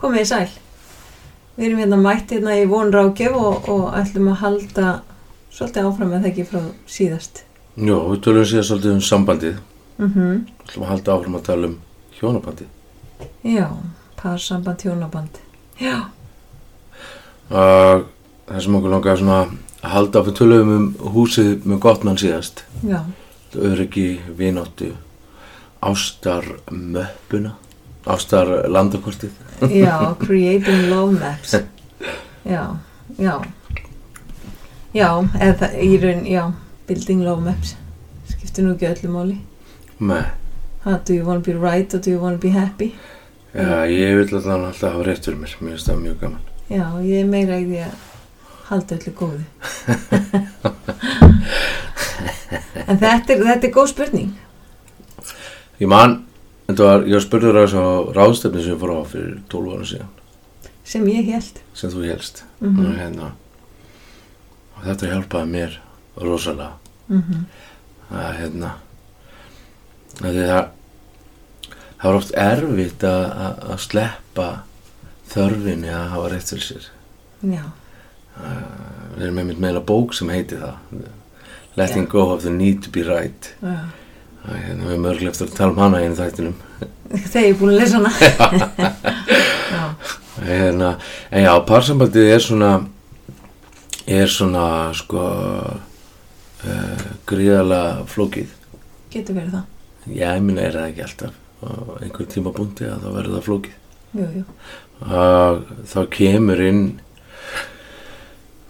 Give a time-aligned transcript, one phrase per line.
[0.00, 0.48] Komið í sæl.
[1.56, 4.86] Við erum hérna mætt hérna í vonrákjöf og, og ætlum að halda
[5.54, 7.44] svolítið áfram með það ekki frá síðast.
[7.76, 9.60] Jó, við tölum síðan svolítið um sambandið.
[9.98, 10.32] Mm -hmm.
[10.58, 11.76] Við ætlum að halda áfram að tala um
[12.20, 12.66] hjónabandið.
[13.44, 13.68] Já,
[14.22, 15.38] parsamband, hjónaband.
[15.80, 16.00] Já,
[17.50, 18.06] Og
[18.48, 19.38] það sem okkur langar svona
[19.82, 22.64] að halda áfram tölum um húsið með gott mann síðast.
[22.82, 23.04] já,
[23.54, 24.94] Öryggi, vináttu,
[25.80, 27.52] ástar möppuna,
[28.06, 29.30] ástar landakortið.
[29.70, 31.54] já, creating love maps.
[32.44, 32.76] Já,
[33.18, 33.40] já.
[34.94, 35.08] Já,
[35.40, 36.52] eða í raun, já,
[36.88, 37.74] building love maps.
[38.30, 39.36] Skiptir nú ekki öllu máli.
[40.00, 40.24] Með,
[40.84, 42.90] Ha, do you want to be right or do you want to be happy?
[43.54, 45.54] já, ég vil allan alltaf hafa rétt fyrir mér.
[45.60, 46.40] Mér finnst það mjög gaman.
[46.68, 47.92] Já, ég er meira í því að
[48.68, 49.44] halda öllu góðu.
[52.86, 54.32] en þetta er, þetta er góð spurning.
[55.80, 55.88] Ég
[56.66, 57.86] man, þetta var, ég var spurður á þessu
[58.16, 60.12] ráðstefni sem ég fór á fyrir 12 ára síðan,
[60.84, 61.60] Sem ég held.
[61.74, 62.44] sem þú helst.
[62.60, 63.32] Mm og hérna
[64.76, 65.78] og þetta hjálpaði mér
[66.16, 66.72] rosalega
[67.08, 67.44] -hmm.
[68.10, 68.74] að hérna
[70.22, 70.68] að því það
[71.98, 74.48] það var oft erfitt að, að, að sleppa
[75.32, 76.90] þörfinni að hafa rétt fyrir sér
[77.44, 77.64] Já,
[79.16, 80.74] við erum einmitt meila bók sem heiti það
[81.76, 83.68] Letting go of the need to be right já.
[83.68, 84.03] að
[84.44, 86.56] hérna, við erum örglega eftir að tala um hana í einu þættinum
[87.14, 88.10] Þegar ég er búin að lesa hana.
[89.74, 89.84] já,
[90.48, 90.90] hérna,
[91.30, 92.72] en já, parsambandið er svona
[94.04, 94.64] er svona
[94.96, 98.50] sko uh, gríðalega flókið
[99.14, 99.70] getur verið það.
[100.10, 101.40] Já, ég minna er það ekki alltaf
[102.04, 103.80] einhver tíma búndi að þá verður það flókið
[104.14, 104.42] Jú, jú.
[105.08, 106.82] og þá kemur inn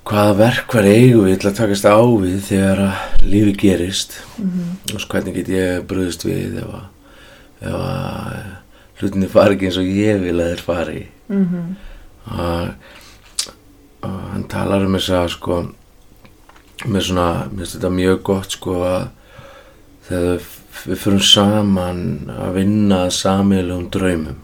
[0.04, 4.18] hvaða verkvar eigum við til að takast á við þegar að lífi gerist?
[4.38, 6.84] Mm og svo hvernig get ég bröðist við ef að,
[7.64, 8.34] ef að
[9.00, 11.06] hlutinni fari ekki eins og ég vil að þeir fari?
[11.28, 11.74] -hmm.
[12.30, 12.68] og,
[14.04, 15.56] og hann talar um þess að sko
[16.84, 19.08] með svona, mér finnst þetta mjög gott sko að
[20.08, 20.38] þegar
[20.84, 24.36] við- fyrir saman að vinna sameiginlegum draumum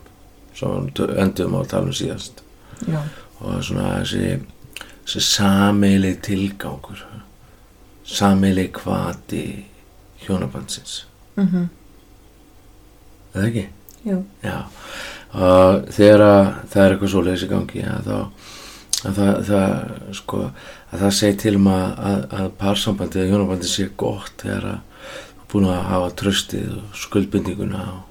[0.54, 2.40] sem endum á að tala um síðast.
[2.88, 3.00] Já,
[3.40, 4.40] og svona þessi,
[5.18, 7.02] sameiginleg tilgangur
[8.06, 9.44] sameiginleg kvati
[10.26, 11.04] hjónabandsins
[11.36, 11.68] mm
[13.34, 13.66] eða ekki?
[14.04, 14.24] jú.
[14.42, 14.56] Já,
[15.32, 18.16] og þegar að það er eitthvað svoleiðis í gangi að þá
[19.00, 20.40] að það, það, sko,
[20.90, 24.80] að það segi til um að, að, að parsambandið eða hjónabandið sé gott þegar að
[25.50, 28.02] búin að hafa tröstið og skuldbindinguna og,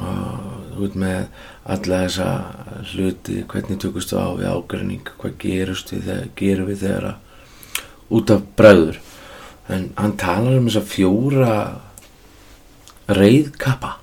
[0.00, 0.22] og
[0.72, 1.18] þú veit með
[1.62, 2.28] alla þessa
[2.92, 8.34] hluti hvernig tökustu á við ágræning hvað gerust við þegar, gerum við þegar að út
[8.34, 9.00] af bræður
[9.72, 11.56] en hann talar um þessa fjóra
[13.12, 13.98] reyðkappa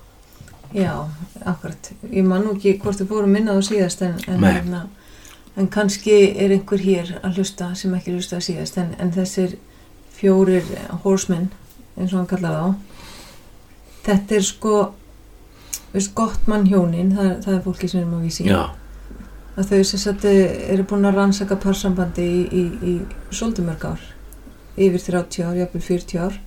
[0.70, 1.08] Já,
[1.44, 1.90] akkurat.
[2.14, 4.52] Ég man nú ekki hvort við fórum það síðast en, en, Nei.
[4.54, 4.84] hérna,
[5.58, 9.56] en kannski er einhver hér að hlusta sem ekki hlusta síðast en, en þessir
[10.14, 10.62] fjórir
[11.02, 11.48] horsemen
[11.96, 12.68] eins og hann kallaði á
[14.06, 14.76] þetta er sko
[15.92, 18.62] veist, gott mann hjónin það, það er fólki sem erum að vísi Já,
[19.58, 22.94] að þau sem sagt eru búin að rannsaka parsambandi í, í, í
[23.34, 24.06] svolítið mörg ár.
[24.80, 26.38] Yfir 30 ár, jafnvel 40 ár.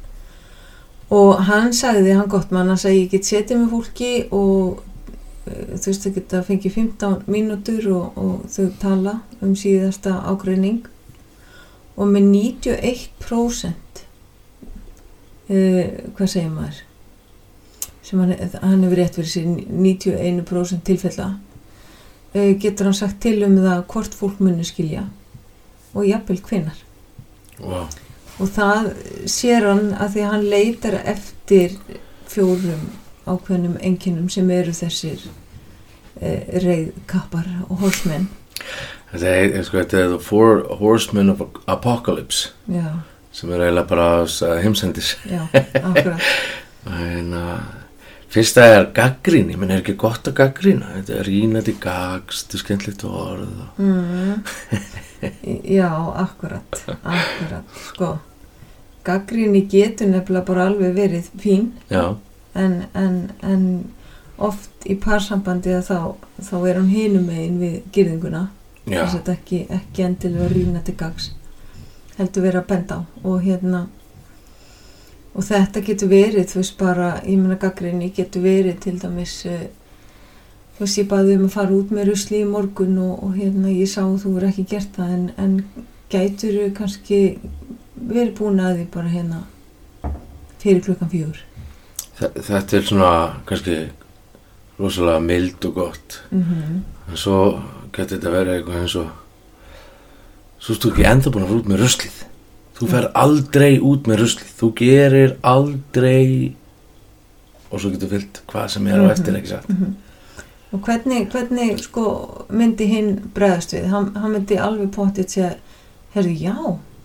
[1.13, 5.75] Og hann sagði, hann gott mann, hann sagði ég get setið með fólki og uh,
[5.75, 10.81] þú veist þau geta fengið 15 mínútur og, og þau tala um síðasta ágreining.
[11.93, 14.01] Og með 91%
[15.51, 16.81] uh, hvað segir maður
[18.03, 21.29] sem hann, hann hefur rétt fyrir sér 91% tilfella
[22.35, 25.05] uh, getur hann sagt til um það hvort fólk muni skilja
[25.93, 26.81] og jafnvel hvenar
[27.59, 27.85] wow.
[28.39, 28.91] og það
[29.29, 31.77] sér hann að því að hann leitar eftir
[32.31, 32.89] fjórum
[33.23, 38.27] ákveðnum enginum sem eru þessir uh, reyðkappar og horsmenn
[39.13, 42.87] Þetta er, sko, The Four Horsemen of Apocalypse já,
[43.33, 44.07] sem er eiginlega bara
[44.63, 45.43] heimsendis já,
[45.89, 46.23] akkurat.
[46.89, 47.82] En uh,
[48.33, 52.57] fyrsta er gaggrín ég menn er ekki gott að gaggrína þetta er rínandi gags, þetta
[52.57, 54.43] er skemmtilegt orð mm.
[55.77, 55.89] já,
[56.23, 58.13] akkurat akkurat, sko
[59.05, 63.63] gaggrinni getur nefnilega bara alveg verið fín en, en, en
[64.37, 68.47] oft í parsambandi þá, þá er hann hinum megin við gyrðinguna
[68.87, 71.31] þess að ekki, ekki endilega rýna til gags
[72.17, 73.85] heldur vera að benda á og hérna
[75.33, 79.63] og þetta getur verið þú veist bara, ég meina gaggrinni getur verið til dæmis uh,
[80.77, 83.71] þú veist ég baði um að fara út með rusli í morgun og, og hérna
[83.73, 85.55] ég sá þú er ekki gert það en, en
[86.13, 87.19] gætur kannski
[87.97, 89.41] verið búin að því bara hérna
[90.63, 91.09] fyrir klukkan
[92.19, 93.11] Þe- þetta er svona
[93.49, 93.77] kannski
[94.79, 96.19] rosalega mild og gott.
[96.31, 97.39] Mhm, en svo
[97.93, 99.09] getur þetta verið eitthvað eins og
[100.63, 102.21] svo ertu ekki enda búin að fara út með ruslið
[102.83, 106.53] þú fer aldrei út með ruslið þú gerir aldrei
[107.71, 109.69] og svo getur fyllt hvað sem er á eftir ekki satt
[110.73, 112.03] Og hvernig, hvernig sko
[112.49, 113.83] myndi hinn bregðast við?
[113.91, 115.49] Hann, hann myndi alveg pottið segja,
[116.15, 116.55] herðu, já,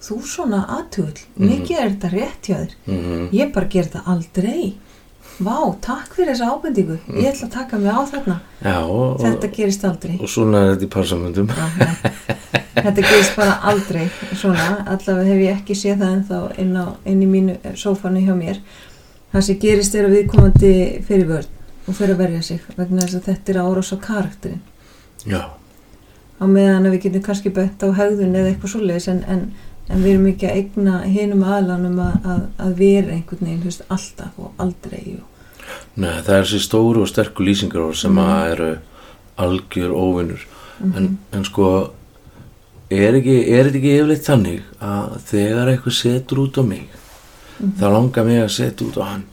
[0.07, 1.51] þú svona aðtugull, Mhm.
[1.51, 2.73] mikið er þetta rétt hjá þér.
[2.87, 4.75] mm Ég bara ger þetta aldrei.
[5.39, 5.55] Vá,
[5.85, 6.97] takk fyrir þessa ábendingu.
[7.15, 8.37] Ég ætla að taka mig á þarna.
[8.65, 10.17] já og, Þetta gerist aldrei.
[10.21, 10.91] og svona er þetta í
[11.47, 11.95] nei.
[12.79, 17.23] Þetta gerist bara aldrei svona, allavega hef ég ekki séð það ennþá inn, á, inn
[17.23, 18.59] í mínu sófanu hjá mér.
[19.33, 20.73] Það sem gerist er að við komandi
[21.07, 21.55] fyrir vörn
[21.89, 24.61] og fyrir að verja sig vegna þess að þetta er árás á karakterinn.
[25.27, 25.43] já,
[26.39, 29.43] á meðan að við getum kannski bett á hegðun eða eitthvað svoleiðis en, en,
[29.89, 33.85] en við erum ekki að eigna hinum aðlanum að, að, að vera einhvern veginn, veist,
[33.89, 35.27] alltaf og aldrei og,
[36.01, 38.69] Nei, það er þessi stóru og sterku lýsingar sem að eru
[39.39, 40.45] algjör óvinnur
[40.95, 41.69] en, en sko
[42.89, 46.87] er, ekki, er þetta ekki yfirleitt þannig að þegar eitthvað setur út á mig
[47.79, 49.27] þá langar mig að setja út á hann?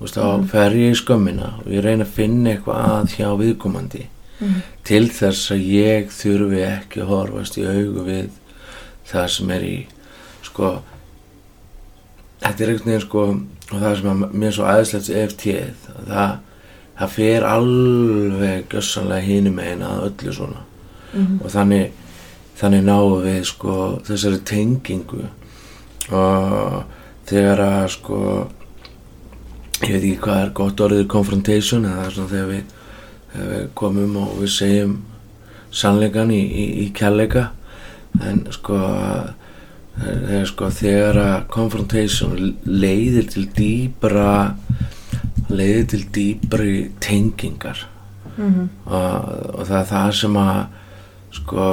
[0.00, 4.06] Veist, þá fer ég í skömmina og ég reyna að finna eitthvað að hjá viðkomandi
[4.84, 8.32] til þess að ég þurfi ekki að horfast í augu við
[9.08, 9.76] það sem er í
[10.44, 10.74] sko
[12.44, 15.46] þetta er einhvern veginn sko og það sem að mér er svo aðeinslegt EFT
[16.08, 16.34] það,
[16.98, 20.64] það fer alveg gjössanlega hinum einn að öllu svona.
[21.14, 22.02] Og þannig
[22.58, 25.24] þannig náum við sko þessari tengingu.
[26.14, 26.76] Og
[27.26, 28.20] þegar að sko
[29.84, 32.64] ég veit ekki hvað er gott orðið confrontation eða það er svona þegar við,
[33.32, 34.94] þegar við komum og við segjum
[35.74, 37.48] sannleikan í, í, í kærleika
[38.22, 38.78] en sko
[39.94, 44.54] þegar sko þegar að confrontation leiðir til dýbra
[45.50, 47.86] leiðir til dýbri tengingar.
[48.36, 50.62] Mm og, og það er það sem að
[51.34, 51.66] sko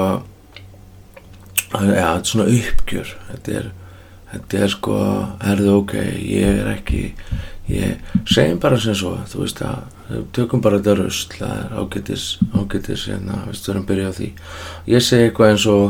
[1.71, 3.15] ja, þetta er svona uppgjör.
[3.29, 3.71] Þetta er,
[4.33, 4.99] þetta er sko
[5.41, 7.01] herðu ok, ég er ekki
[7.71, 9.83] ég segjum bara sem svo þú veist að,
[10.35, 14.31] tökum bara þetta rusl það er ágætis, ágætis hérna, við stöðum að byrja á því.
[14.91, 15.85] Ég segi eitthvað eins og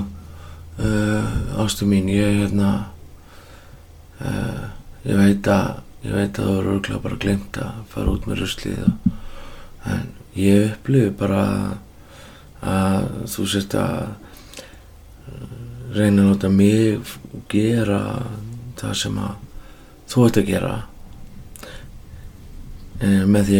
[0.81, 2.71] uh, ástu mín, ég hérna
[4.21, 4.65] uh,
[5.05, 8.39] ég veit að ég veit að þú eru örgulega bara glemt að fara út með
[8.41, 9.15] ruslið og,
[9.91, 10.07] en
[10.37, 11.43] ég upplifi bara
[12.61, 13.99] að þú sért að
[15.95, 17.17] reyna að nota mig f-
[17.51, 17.99] gera
[18.79, 19.33] það sem að
[20.11, 20.71] þú ert að gera.
[23.01, 23.59] E, með því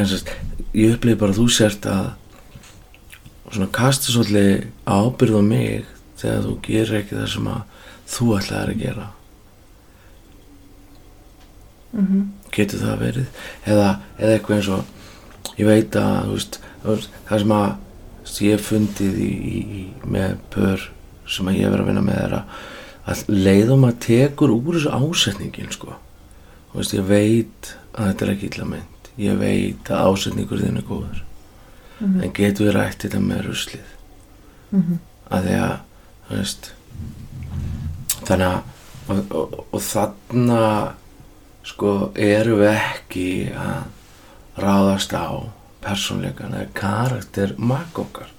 [0.00, 0.30] en sérst,
[0.74, 2.06] ég upplifi bara að þú sért að
[3.54, 7.60] svona kasta svolítið ábyrð á mig þegar þú gerir ekki það sem að
[8.14, 9.06] þú ætlaðir að gera.
[11.94, 12.22] -hmm.
[12.50, 13.26] getur það verið?
[13.64, 13.88] Eða,
[14.18, 14.84] eða eitthvað eins og
[15.58, 17.68] ég veit að veist, það sem að
[18.22, 20.88] veist, ég fundið í, í, í, með pör
[21.26, 25.72] sem að ég verið að vinna með er að, leiðum að tekur úr þessu ásetningin
[25.72, 25.94] sko.
[26.74, 29.10] Veist, ég veit að þetta er ekki illa meint.
[29.20, 31.20] Ég veit að ásetningur þinn er góður.
[32.02, 33.90] En getur við rætt þetta með ruslið?
[34.74, 34.96] Mhm.
[35.30, 35.74] að því að
[38.28, 38.60] þannig að
[39.04, 40.62] og, og, og þarna
[41.64, 45.28] sko erum við ekki að ráðast á
[45.84, 48.32] persónleikan eða karakter makk okkar.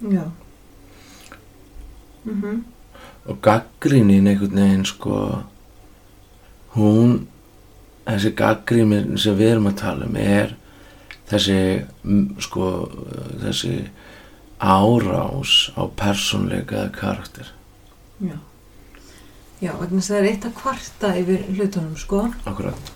[0.00, 0.24] Já.
[2.24, 2.64] Mm
[3.28, 5.16] og gaggrínin einhvern veginn sko
[6.76, 7.26] hún
[8.06, 10.54] þessi gaggrínin sem við erum að tala um er
[11.28, 11.58] þessi
[12.40, 12.68] sko
[13.42, 13.74] þessi
[14.58, 17.52] árás á persónleika eða karakter.
[18.20, 18.36] Já.
[19.58, 22.28] Já, það er eitt að kvarta yfir hlutunum sko.
[22.46, 22.92] Akkurat.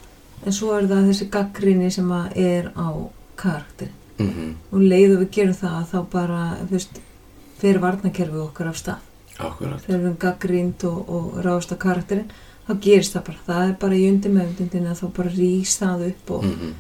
[0.47, 2.89] En svo er það þessi gaggrinni sem er á
[3.39, 6.43] karakter mm og leið og við gerum það þá bara,
[7.59, 9.11] fyrir varnakerfið okkar af stað.
[9.39, 9.83] Akkurat.
[9.83, 12.33] Þegar við erum gaggrind og, og ráðast á karakterinn
[12.67, 16.09] þá gerist það bara, það er bara í undir meðvindin að þá bara rís það
[16.13, 16.73] upp og, mm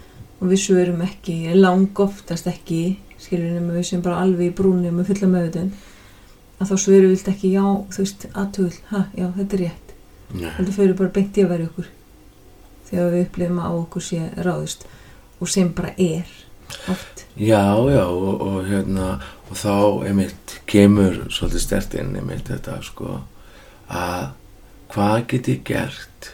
[0.42, 4.92] og við svörum ekki, lang oftast ekki skilur við við sem bara alveg í brúni
[4.92, 5.72] með fulla meðvindin
[6.60, 7.64] að þá svörum við ekki, já,
[7.94, 9.94] þú veist, aðtöðl ha, já, þetta er rétt,
[10.58, 11.90] heldur fyrir bara beint í að vera okkur
[12.90, 14.86] þegar við upplifum að á okkur sé ráðust
[15.40, 16.28] og sem bara er
[16.92, 17.24] oft.
[17.36, 19.08] Já, já, og, og hérna
[19.48, 19.74] og þá
[20.08, 23.18] einmitt kemur svolítið stert inn einmitt þetta sko
[23.92, 24.30] að
[24.92, 26.32] hvað get ég gert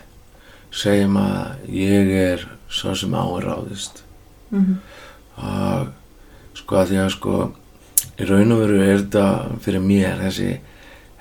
[0.74, 4.02] segjum að ég er svo sem áráðist
[4.50, 4.76] mm -hmm.
[5.36, 5.88] og
[6.68, 7.36] sko að því að sko
[8.20, 9.24] í raun og veru er þetta
[9.64, 10.50] fyrir mér þessi,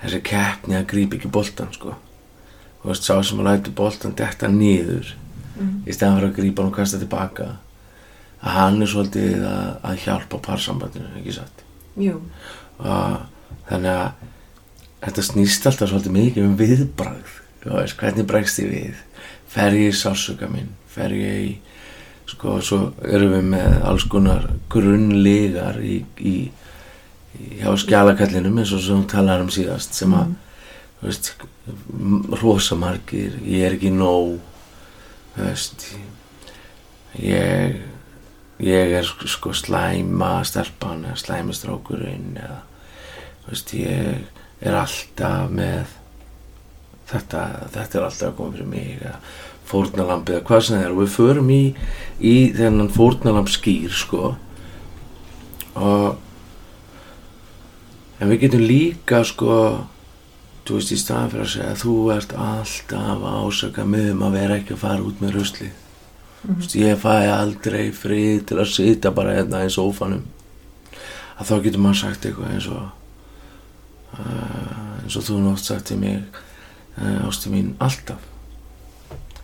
[0.02, 1.94] þessi keppni að grípa ekki boltan sko.
[2.82, 5.14] Þú veist sá sem að lætu boltan detta niður
[5.58, 5.88] Mhm.
[5.88, 7.46] í stæðan fyrir að grípa hann og kasta tilbaka
[8.44, 11.64] að hann er svolítið að, að hjálpa parsambandinu, ekki satt?
[11.98, 12.20] Jú,
[13.68, 14.12] þannig að
[15.02, 17.32] þetta snýst alltaf svolítið mikið um viðbragð.
[17.64, 19.00] Þú veist, hvernig bregst ég við?
[19.50, 20.68] Fer ég í sásuga minn?
[20.86, 21.50] Fer ég í
[22.38, 26.36] sko, svo erum við með alls konar grunnlegar í, í,
[27.34, 30.36] í hjá skjálakallinum eins og sem þú talar um síðast sem að,
[31.00, 31.32] þú veist
[32.38, 34.38] rosamargir, ég er ekki nóg
[35.34, 35.90] veist
[37.18, 37.78] ég
[38.58, 42.62] ég er sko slæma stelpan eða slæmi strákurinn eða
[43.48, 44.24] veist, ég
[44.62, 45.94] er alltaf með
[47.08, 49.18] þetta, þetta er alltaf að koma fyrir mig eða
[49.68, 50.94] fórnalamb eða hvað sem það er.
[50.94, 51.62] Og við förum í,
[52.20, 54.32] í þennan fórnalamb skýr sko.
[55.78, 56.16] Og
[58.18, 59.58] en við getum líka sko
[60.68, 64.34] þú veist í staðan fyrir að segja að þú ert alltaf ásaka mig um að
[64.36, 65.68] vera ekki að fara út með rusli
[66.42, 70.26] þú veist ég fæ aldrei frið til að sita bara hérna eins og ófanum
[71.38, 72.82] að þá getur maður sagt eitthvað eins og
[74.18, 76.18] uh, eins og þú nátt sagt til mig
[76.98, 78.27] uh, ástu mín alltaf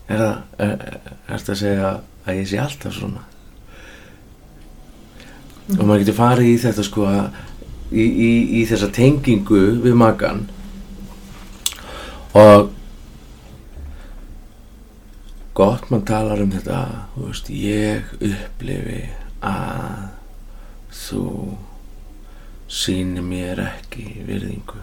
[0.09, 1.91] er það er, er, það að segja
[2.25, 3.25] að ég sé alltaf svona?
[5.75, 7.39] Og maður getur farið í þetta sko að
[7.91, 8.31] í, í,
[8.61, 10.45] í þessa tengingu við makan
[12.35, 12.73] og
[15.55, 16.81] gott mann talar um þetta
[17.15, 19.05] þú veist, ég upplifi
[19.45, 20.11] að
[20.95, 21.25] þú
[22.75, 24.81] sýnir mér ekki virðingu.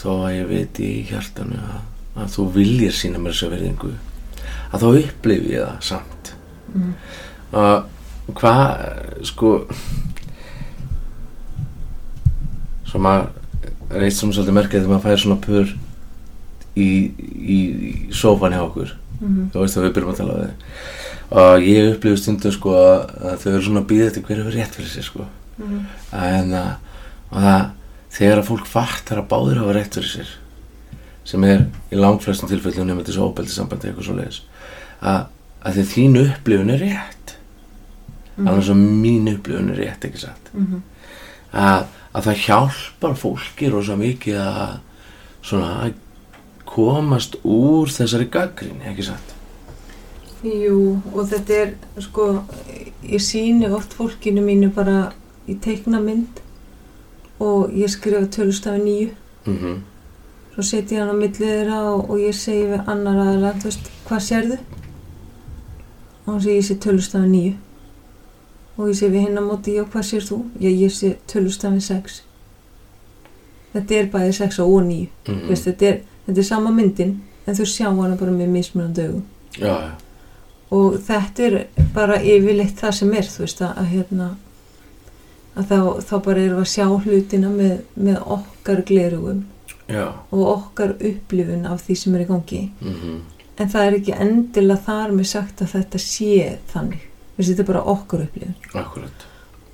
[0.00, 1.82] Þó að ég veit í hjartanu að,
[2.18, 3.92] að þú viljir sína mér þessa virðingu
[4.72, 6.34] að þá upplifi ég það samt
[6.70, 6.92] Mm.
[7.52, 9.48] og hvað sko
[12.86, 13.28] svo maður
[13.90, 15.72] er eitt sem svolítið merkið þegar maður fær svona pur
[16.78, 19.50] í, í, í sófan hjá okkur Mhm.
[19.52, 23.00] þú veist að við byrjum að tala við þig og ég upplifi stundum sko að
[23.20, 25.26] að þau eru svona að býða eftir hverju verið rétt fyrir sér sko
[25.58, 25.80] Mhm.
[26.12, 26.70] en að,
[27.32, 27.70] það
[28.10, 30.30] þegar að fólk fattar að báðir hafa rétt fyrir sér
[31.24, 34.40] sem er í langflestum tilfellum nefnir þessu óbeldi sambandi eitthvað svo leiðis
[35.00, 35.24] að,
[35.64, 37.34] að þín upplifun er rétt.
[38.40, 40.52] Alveg svo mín upplifun er rétt ekki satt?
[40.54, 40.82] Mhm.
[41.52, 44.78] að, að það hjálpar fólki rosa mikið að
[45.42, 45.94] svona að
[46.70, 49.34] komast úr þessari gaggrinni ekki satt?
[50.46, 52.44] Jú, og þetta er sko,
[53.02, 55.10] ég síni oft fólkinu mínu bara
[55.50, 56.40] í teikna mynd
[57.40, 59.10] og ég skrifa tölustafi nýju.
[59.44, 59.80] Mm
[60.54, 63.70] svo setja ég hann á millið þeirra og, og ég segi við annar aðalega, þú
[63.70, 64.58] veist, hvað sérðu?
[66.30, 67.54] Og hann segi ég sé tölustafi nýju
[68.76, 70.38] og ég segi við hinn á móti, já, hvað sér þú?
[70.62, 72.20] Já, ég sé tölustafi sex.
[73.72, 75.48] Þetta er bæði sex og nýju -hmm.
[75.48, 79.24] Veist, þetta, er, þetta er sama myndin en þú sjá hana bara með mismunandi augum.
[79.58, 79.90] Já, já,
[80.70, 84.28] og þetta er bara yfirleitt það sem er þú veist að, að hérna
[85.58, 89.44] að þá, þá bara erum við að sjá hlutina með, með okkar glerugum
[89.90, 90.06] já.
[90.30, 92.62] og okkar upplifun af því sem er í gangi.
[92.80, 93.20] Mm
[93.60, 96.36] en það er ekki endilega þar með sagt að þetta sé
[96.72, 97.02] þannig.
[97.36, 99.10] Veist, þetta er bara okkar upplifun.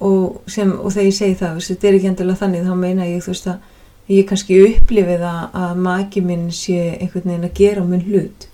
[0.07, 3.09] Og, sem, og þegar ég segi það veist, þetta er ekki endilega þannig þá meina
[3.09, 7.61] ég þú veist að ég kannski upplifið að, að maki minn sé einhvern veginn að
[7.61, 8.49] gera mun hlut.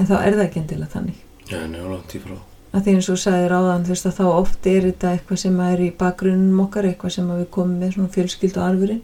[0.00, 1.26] En þá er það ekki endilega þannig.
[1.50, 2.36] Já, nefnlangt í frá.
[2.70, 5.40] Að því eins og þú sagðir áðan þú veist að þá oft er þetta eitthvað
[5.42, 9.00] sem er í bakgrunnum okkar, eitthvað sem við komum með svona fjölskyld og arfurinn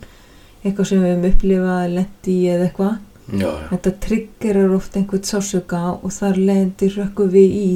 [0.67, 2.97] eitthvað sem við höfum upplifað, lendi eða eitthvað
[3.33, 7.71] já, já, þetta triggerar oft einhvern sásuga og þar lendi rökkum við í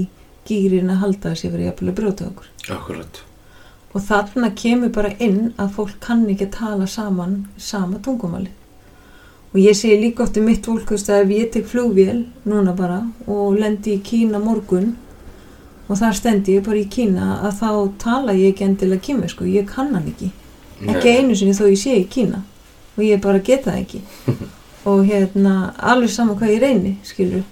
[0.49, 2.49] gýrin að halda þessi verið jafnvel að brjóta okkur.
[2.77, 3.21] Akkurat.
[3.91, 8.51] Og þarna kemur bara inn að fólk kann ekki að tala saman sama tungumáli.
[9.51, 13.01] Og ég segi líka oft um mitt fólk að ef ég tek flugvél núna bara
[13.27, 14.93] og lendi í Kína morgun
[15.89, 19.49] og þar stendi ég bara í Kína að þá tala ég ekki endilega kýmur sko,
[19.51, 20.31] ég kann hann ekki.
[20.87, 22.45] Ekki einu sinni þó ég sé í Kína.
[22.95, 24.05] Og ég bara geta það ekki
[24.89, 27.45] og hérna alveg saman hvað ég reyni skilur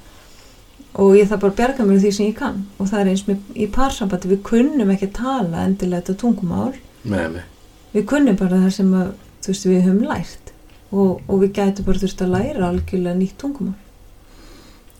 [0.98, 2.64] og ég þarf bara að berga mér úr því sem ég kann.
[2.80, 6.72] Og það er eins með í parsambandi við kunnum ekki að tala endilega þetta tungumál.
[7.04, 7.46] Með mig
[7.94, 9.10] við kunnum bara það sem að,
[9.46, 10.54] veist, við höfum lært.
[10.88, 13.76] Og, og við gætum bara þurft að læra algjörlega nýtt tungumál.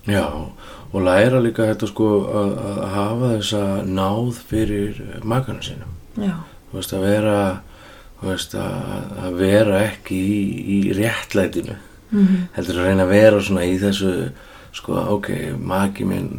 [0.08, 0.24] Já,
[0.88, 5.96] og læra líka þetta sko að, að hafa þessa náð fyrir makana sínum.
[6.16, 6.36] já,
[6.68, 7.36] Þú veist, að vera,
[8.20, 10.40] veist, að, að vera ekki í,
[10.76, 11.76] í réttlætinu.
[12.10, 14.12] Mm Heldur að reyna að vera svona í þessu,
[14.76, 16.30] sko, ok, maki minn,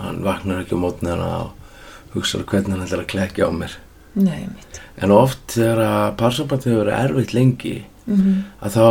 [0.00, 3.78] hann vaknar ekki á mótnana og hugsaður hvernig hann ætlar að klekja á mér.
[4.14, 8.88] nei, mitt En oft þegar að parsambandi hefur verið erfitt lengi, mm að þá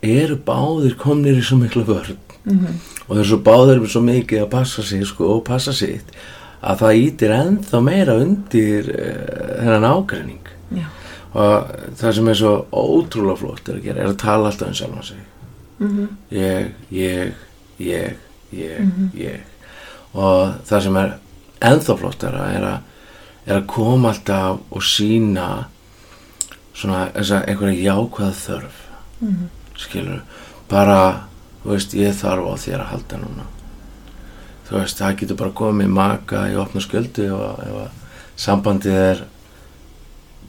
[0.00, 2.16] eru báðir komnir í svo mikla vörn.
[2.44, 2.76] -hmm.
[3.08, 6.12] og eru svo báðir með svo mikið að passa sig sko, og passa sitt
[6.60, 10.50] að það ítir ennþá meira undir uh, þennan ágreining.
[10.76, 10.86] Já,
[11.34, 11.70] og
[12.00, 15.06] það sem er svo ótrúlega flott er að gera er að tala alltaf um sjálfan
[15.06, 15.20] sig.
[15.78, 17.34] Mhm, ég, ég,
[17.78, 18.16] ég,
[18.52, 19.40] ég, ég.
[20.14, 21.14] Og það sem er
[21.70, 22.80] ennþá flottara er að,
[23.46, 25.46] er að koma alltaf og sína
[26.74, 28.82] svona þessa einhverja jákvæða þörf.
[29.20, 30.20] Mhm, skilur
[30.70, 31.00] bara,
[31.62, 33.46] þú veist, ég þarf á þér að halda núna.
[34.68, 37.90] Þú veist, það getur bara komið maka í opna sköldu og ef að
[38.40, 39.22] sambandið er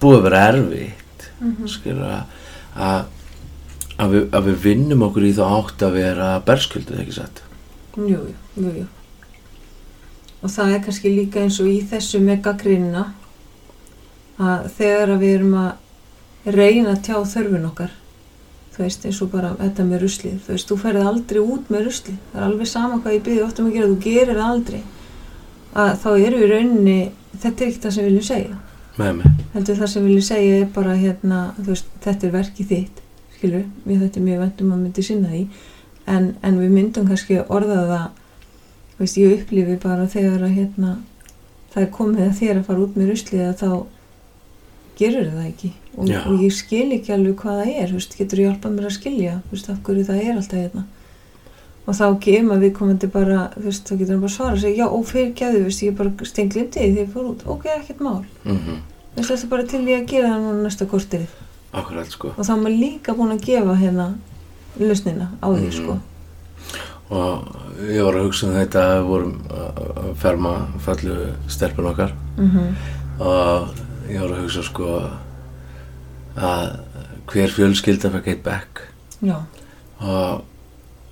[0.01, 1.67] búið að vera erfitt mhm.
[1.69, 2.39] skilur að
[4.01, 7.41] að, við, að við vinnum okkur í þá átt að vera berskölduð, ekki satt?
[7.99, 8.21] Jú,
[8.55, 8.85] jú, jú,
[10.41, 13.09] og það er kannski líka eins og í þessu með gaggrínina
[14.41, 17.91] að þegar að við erum að reyna að tjá þörfin okkar
[18.71, 21.85] þú veist, eins og bara þetta með ruslið þú veist, þú ferð aldrei út með
[21.89, 22.17] ruslið.
[22.31, 24.81] Það er alveg sama hvað ég byrði ofta um að gera þú gerir aldrei.
[25.71, 26.99] Að þá eru við rauninni
[27.35, 28.59] þetta er ekki það sem við viljum segja
[28.97, 32.73] með mig heldur það sem við viljum segja er bara hérna, veist, þetta er verkið
[32.73, 33.01] þitt
[33.41, 35.45] skilur, mér þetta er mjög vendum að myndi sinna því.
[36.11, 40.93] En, en við myndum kannski orða það veist, ég upplifi bara þegar að hérna,
[41.73, 43.71] það er komið að þér að fara út með ruslið að þá
[45.01, 45.71] gerur það ekki.
[45.91, 49.37] Og, og ég skil ekki alveg hvað það er veist, getur hjálpað mér að skilja
[49.41, 50.85] af hverju það er alltaf hérna
[51.87, 54.83] og þá kemur við komandi bara þú veist, þá getur hann bara svara og segja
[54.83, 58.25] já, og fyrir gæðu, veist, ég bara stenglimti því ég fór út, ok, ekkert mál.
[58.45, 58.79] Mm
[59.11, 61.31] Þess að þetta er bara til í að gera það núna næsta korterið.
[61.73, 62.29] Akkurat sko.
[62.37, 64.05] Og þá er maður líka búin að gefa hérna
[64.79, 65.71] lausnina á því Mhm.
[65.71, 65.97] sko.
[67.11, 67.43] og
[67.91, 71.15] ég var að hugsa um þetta að við vorum að að ferma fallu
[71.49, 72.13] stelpun okkar.
[72.37, 72.75] Mm
[73.19, 73.67] og
[74.09, 75.09] ég var að hugsa sko
[76.37, 76.79] að
[77.31, 78.81] hver fjölskylda fekk eitt bekk
[79.21, 79.35] Já,
[80.01, 80.41] og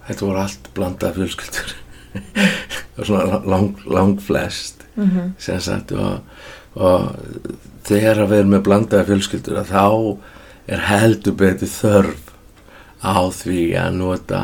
[0.09, 1.75] þetta voru allt blandað fjölskyldur.
[2.99, 6.19] Og svona lang, lang flest mm sem sagt og,
[6.75, 7.13] og
[7.87, 9.85] þegar að við erum með blandaða fjölskyldur að þá
[10.69, 12.33] er heldur betur þörf
[12.99, 14.41] á því að nota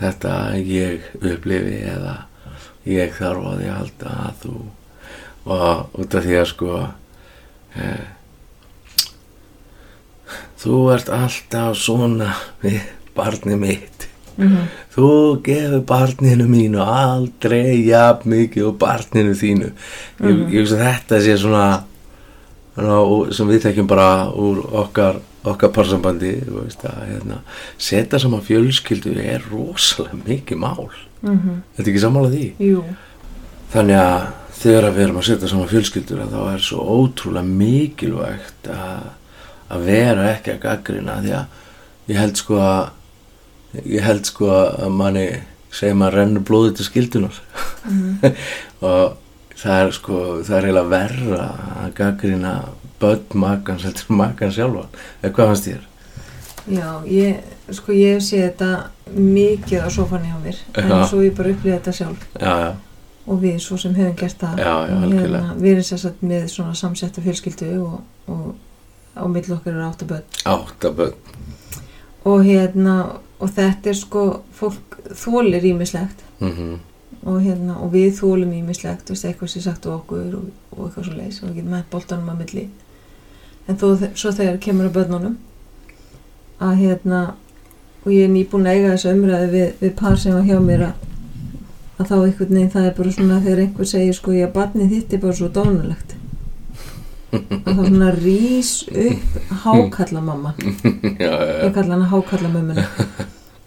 [0.00, 2.16] þetta ég upplifi eða
[2.88, 4.56] ég þarf á því að halda að þú
[5.48, 6.72] og út af því að sko
[7.78, 8.06] eh,
[10.58, 12.82] þú ert alltaf svona við
[13.16, 13.97] barnið mitt
[14.38, 14.68] Mhm.
[14.94, 15.08] Þú
[15.42, 19.72] gefur barninu mínu aldrei jafn mikið og barninu þínu.
[20.20, 20.50] Ég, Mhm.
[20.52, 21.82] ég veist að þetta sé svona,
[23.34, 25.70] sem við tekjum bara úr okkar, okkar
[26.86, 27.38] að hérna,
[27.78, 30.88] setja saman fjölskyldu er rosalega mikið mál.
[31.22, 32.52] mhm, Þetta er ekki sammála því?
[32.60, 32.84] jú,
[33.72, 34.26] Þannig að
[34.62, 39.02] þegar við erum að setja saman fjölskyldur þá er svo ótrúlega mikilvægt að,
[39.70, 41.46] að vera ekki að gaggrina því að
[42.08, 42.88] ég held sko að
[43.84, 45.26] ég held sko að manni
[45.70, 47.40] segir maður rennur blóðið til skildunar
[47.84, 48.36] mhm,
[48.88, 49.16] og
[49.58, 51.48] það er sko það er eiginlega verra
[51.84, 52.54] að gaggrina
[52.98, 54.88] börn makans en makan sjálfan.
[55.22, 55.84] Eða hvað fannst þér?
[56.68, 57.36] já, ég,
[57.72, 58.70] sko ég séð þetta
[59.14, 60.98] mikið á sofanni á mér en Já.
[61.08, 62.26] svo ég bara upplýði þetta sjálf.
[62.40, 62.72] Já, já,
[63.28, 64.58] og við svo sem hefum gert það.
[64.58, 65.54] Já, já, Og algjörlega.
[65.62, 68.54] við erum sérsagt með svona samsetta fjölskyldu og, og
[69.16, 71.14] á milli okkar eru áttaböð átta börn.
[72.28, 72.96] Og hérna
[73.38, 74.24] og þetta er sko,
[74.58, 76.78] fólk þólir ímislegt mm
[77.26, 81.08] og hérna, og við þólum ímislegt veist, eitthvað sem sagt á okkur og, og eitthvað
[81.08, 82.64] svo leis og við getum hægt boltanum að milli.
[83.68, 85.36] En þó, svo þegar kemur að börnunum
[86.62, 87.22] að hérna
[88.04, 90.86] og ég er nýbúin að eiga þessu umræði við, við par sem var hjá mér
[90.88, 91.04] að,
[91.98, 95.14] að þá einhvern veginn það er bara svona þegar einhver segir sko, já, barnið þitt
[95.14, 96.16] er bara svo dánulegt
[97.32, 102.86] að þá svona rís upp hákallamamma ég kalla hana hákallamömmuna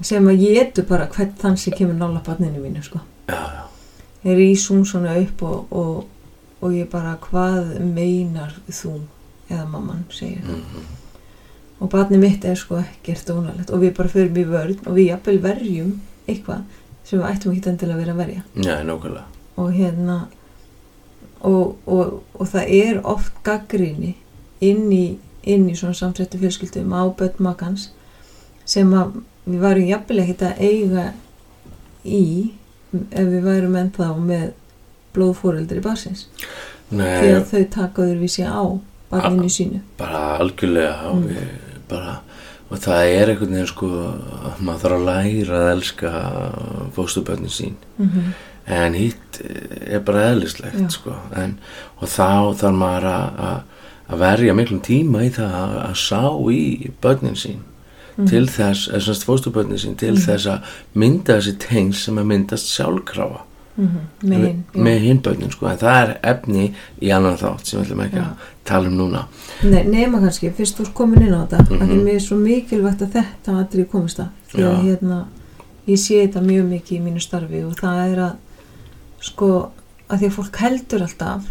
[0.02, 3.04] sem að ég etu bara hvern þann sem kemur nála barninu mínu sko.
[3.30, 3.64] Já, já,
[4.32, 6.08] ég rís hún svona upp og, og,
[6.62, 9.00] og ég bara hvað meinar þú?
[9.52, 10.42] eða mamman segir.
[10.48, 10.90] Mm
[11.82, 15.08] og barni mitt er sko ekkert ónalegt og við bara förum í vörn og við
[15.08, 15.96] jafnvel verjum
[16.30, 16.60] eitthvað
[17.02, 18.44] sem við ættum ekki endilega að vera að verja.
[18.62, 19.24] Já,
[19.58, 20.18] og hérna
[21.48, 24.16] og, og, og það er oft gaggrinni
[24.62, 27.90] inn í, inn í svona samtrættu fjölskyldum á börn makans
[28.66, 31.06] sem að við varum jafnvel ekkert að eiga
[32.06, 32.52] í
[32.92, 34.52] ef við værum ennþá með
[35.16, 36.28] blóðfóreldri barsins
[36.92, 38.64] því að þau taka öðruvísi á
[39.12, 41.26] barninu sínu bara algjörlega Mm.
[41.28, 41.48] við
[41.90, 42.20] bara
[42.72, 46.12] og það er einhvern veginn sko að maður þarf að læra að elska
[46.96, 48.30] fóstubönnin sín mm -hmm.
[48.72, 49.42] En hitt
[49.88, 51.58] er bara eðlislegt sko en,
[52.00, 53.62] og þá þarf maður að-
[54.22, 57.62] verja miklum tíma í það að, sá í börnin sín
[58.28, 60.22] til þess, eða semst fóstubörnin sín til Mhm.
[60.26, 60.62] þess að
[60.94, 63.40] mynda þessi tengsl sem að myndast sjálfkrafa
[63.78, 64.82] mhm, með hinn jú.
[64.84, 68.20] með hinn börnin sko, en það er efni í annan þátt sem við ætlum ekki
[68.20, 68.26] Já.
[68.28, 69.24] að tala um núna
[69.64, 71.80] Nei, nema kannski, fyrst þú ert komin inn á þetta mm.
[71.80, 72.04] -hmm.
[72.04, 75.26] mér er svo mikilvægt að þetta aðrið komist að því að hérna
[75.88, 78.34] ég sé þetta mjög mikið í mínu starfi og það er að
[79.22, 79.72] sko,
[80.10, 81.50] að því að fólk heldur alltaf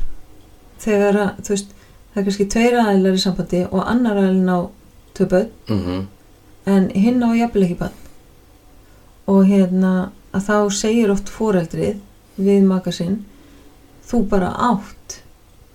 [0.81, 1.75] þegar að, þú veist
[2.11, 4.61] það er kannski tveir aðeinar í sambandi og annar aðeilin á
[5.21, 6.07] börn mm
[6.71, 7.97] en hinn á jafnvel ekki barn.
[9.31, 12.01] Og hérna að þá segir oft foreldrið
[12.41, 13.23] við maka sinn
[14.07, 15.21] þú bara átt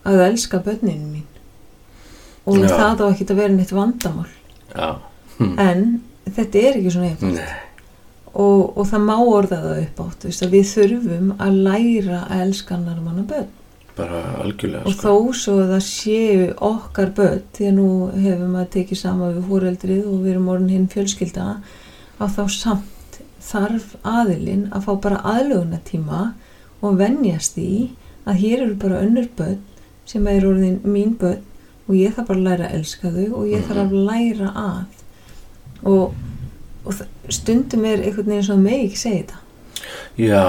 [0.06, 1.28] að elska börninu mín.
[2.46, 2.70] Og Já.
[2.70, 4.30] það á ekki að vera neitt vandamál.
[5.38, 5.56] Hm.
[5.60, 6.02] en
[6.36, 7.65] þetta er ekki svona nei
[8.36, 12.42] og, og það má orða það upp átt veist, að við þurfum að læra að
[12.46, 13.48] elska annar manna börn.
[13.96, 15.08] Bara algjörlega og sko.
[15.08, 17.86] þó svo það séu okkar börn því að nú
[18.26, 21.46] hefum maður tekið sama við fóreldrið og við erum orðin hinn fjölskylda
[22.20, 26.22] að þá samt þarf aðilinn að fá bara aðluguna tíma
[26.84, 27.72] og venjast í
[28.28, 29.60] að hér eru bara önnur börn
[30.10, 31.44] sem er orðin mín börn
[31.88, 35.04] og ég þarf bara að læra að elska þau og ég þarf að læra að.
[35.86, 36.16] Og,
[36.84, 39.42] og þ- stundum er einhvern veginn svo megi ekki segja þetta.
[40.18, 40.44] Já,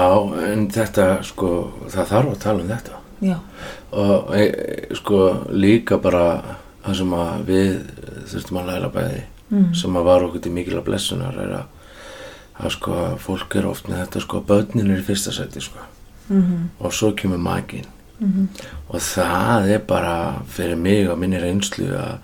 [0.47, 1.49] en þetta sko,
[1.91, 3.01] það þarf að tala um þetta.
[3.27, 3.37] Já,
[3.97, 4.43] og e,
[4.99, 6.27] sko líka bara
[6.83, 7.71] það sem að við
[8.29, 9.67] þurftum að læra bæði mm.
[9.79, 11.91] sem að var okkur til mikila blessunar er að,
[12.61, 15.85] að sko fólk er oft með þetta sko börnin er í fyrsta sæti sko.
[16.27, 17.87] Mm og svo kemur maginn.
[18.19, 18.47] -hmm.
[18.87, 22.17] og það er bara fyrir mig og minni reynslu að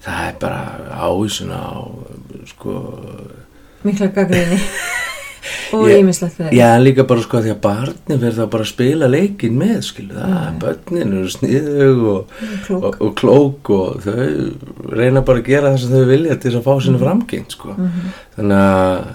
[0.00, 1.76] það er bara ávísuna á
[2.46, 2.74] sko
[3.84, 4.60] mikla gaggrinni
[5.76, 9.08] og ímislegt fyrir já líka bara sko því að barnin fyrir það bara að spila
[9.10, 10.56] leikin með skilu það, Já, já.
[10.64, 12.32] börnin eru sniðug og,
[12.66, 12.82] klók.
[12.88, 16.60] og, og klók og þau reyna bara að gera það sem þau vilja til þess
[16.62, 17.74] að fá sinni framgengt sko.
[17.76, 18.10] Mhm.
[18.36, 19.06] þannig að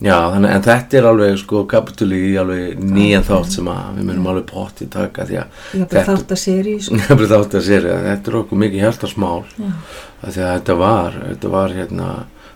[0.00, 4.06] já, þannig, en þetta er alveg sko kapitúli í alveg nýjan þátt sem að við
[4.10, 6.96] munum alveg pott í taka því að Þetta- þátt að seri sko.
[6.96, 9.42] að sér að þetta er okkur mikið hjartarsmál.
[10.24, 12.08] Því að þetta var, þetta var hérna,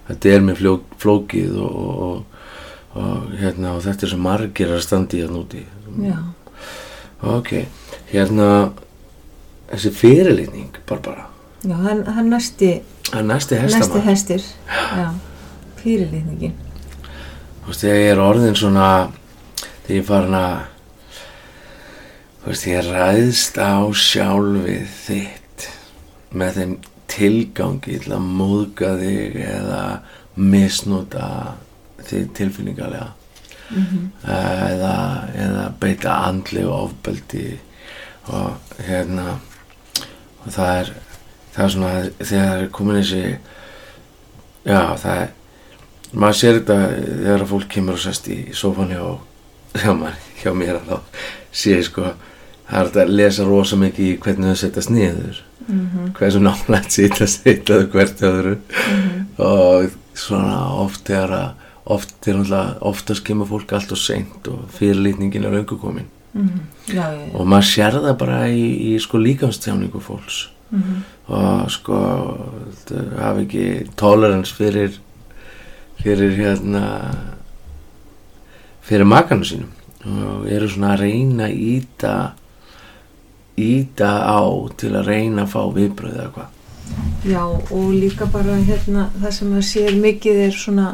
[0.08, 4.82] þetta er fló, flókið og, og, og, og hérna og þetta er sem margir að
[4.84, 5.62] standi hérna úti.
[6.04, 6.18] Já,
[7.34, 7.52] ok,
[8.12, 8.48] hérna
[9.70, 11.28] þessi fyrirlitning Barbara,
[11.64, 12.74] já hann, hann næsti
[13.14, 15.08] er næsti næsti hestir já,
[15.80, 16.54] fyrirlitningin.
[17.64, 18.88] Þú veist, þegar ég er orðin svona
[19.86, 20.56] þegar ég farin að
[22.42, 23.72] þú veist, ég ræðst á
[24.04, 25.68] sjálfið þitt
[26.34, 26.74] með þeim
[27.10, 29.82] tilgangi til að móðga þig eða
[30.34, 31.28] misnota
[32.04, 33.12] þig tilfinningarlega
[33.70, 34.94] mm eða,
[35.34, 37.58] eða beita andli og ofbeldi
[38.28, 39.38] og hérna
[40.44, 40.92] og það er
[41.54, 43.38] það er svona þegar er komin þessi
[44.64, 45.32] já það er
[46.12, 46.78] maður sér þetta
[47.24, 49.02] þegar fólk kemur og sest í sófan hjá,
[49.80, 50.12] hjá,
[50.42, 50.96] hjá mér að þá
[51.54, 52.12] sé sko
[52.68, 56.12] það er að lesa rosa mikið í hvernig þau setjast niður -hmm.
[56.18, 58.56] hversu nálægt sýta sýtaðu hvert öðru
[59.38, 61.50] og svona oft er að
[61.86, 66.60] oft er náttúrulega oftast kemur fólk allt og seint og fyrirlítningin er löngu komin Mhm.
[66.88, 67.34] já, já, já.
[67.34, 71.02] og maður sér það bara í, í sko líkamstjáningu fólks Mhm.
[71.28, 71.98] og sko
[72.86, 74.98] það hafi ekki tolerans fyrir
[76.02, 77.14] fyrir hérna
[78.82, 79.70] fyrir makanu sínum
[80.04, 82.14] og eru svona að reyna að íta
[83.56, 84.40] íta á
[84.76, 86.52] til að reyna að fá viðbröð eða hvað?
[87.24, 90.88] Já, og líka bara hérna það sem maður sér mikið er svona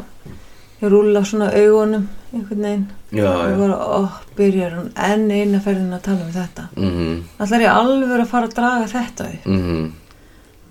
[0.81, 2.85] ég rúla svona augunum einhvern veginn.
[3.11, 4.01] Já, og bara, ó,
[4.37, 6.67] byrjar hún enn eina ferðin að tala um þetta.
[6.77, 9.45] Mhm, allar ég alveg að fara að draga þetta upp?
[9.45, 9.91] Mhm.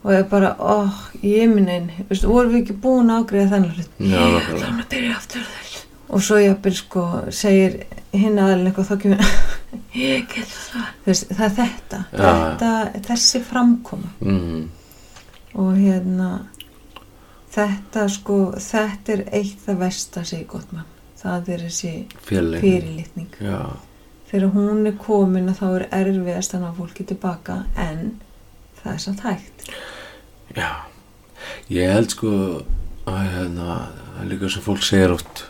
[0.02, 0.88] Og ég bara, ó,
[1.22, 3.90] ég minnin veistu, vorum við ekki búin að ágreða þennan hlut?
[3.98, 4.64] Já, nákvæmlega.
[4.64, 5.69] þannig að byrja aftur þess
[6.10, 7.80] og svo ég að sko segir
[8.12, 9.26] hinn aðeins eitthvað þá kemur
[9.94, 12.22] ég get það það er þetta, Já.
[12.22, 12.72] þetta
[13.08, 14.10] þessi framkoma.
[14.20, 14.62] Mhm,
[15.60, 16.30] og hérna
[17.54, 20.88] þetta sko þetta er eitt það vest að segja gott mann
[21.20, 21.92] það er þessi
[22.24, 23.30] fjöleik fyrirlitning.
[23.44, 23.60] Já,
[24.30, 28.04] þegar hún er komin að þá er erfiðast að ná fólki tilbaka en
[28.80, 29.66] það er samt hægt.
[30.56, 30.70] Já.
[31.72, 32.30] Ég held sko
[33.10, 33.76] að hérna,
[34.28, 35.44] líka sem fólk segir oft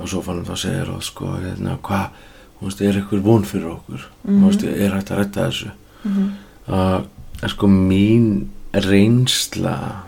[0.00, 2.08] á sofanum þá segir oft sko hérna, hvað,
[2.60, 4.46] þú veist, er eitthvað von fyrir okkur þú Mhm.
[4.48, 5.70] veist, er hægt að rætta þessu
[6.04, 6.30] mm -hmm.
[6.68, 10.02] að sko mín reynsla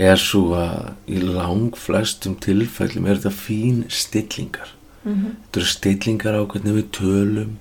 [0.00, 4.68] er svo að í lang flestum tilfellum er þetta fín stillingar
[5.04, 5.36] Mhm.
[5.52, 7.56] þetta eru stillingar á hvernig við tölum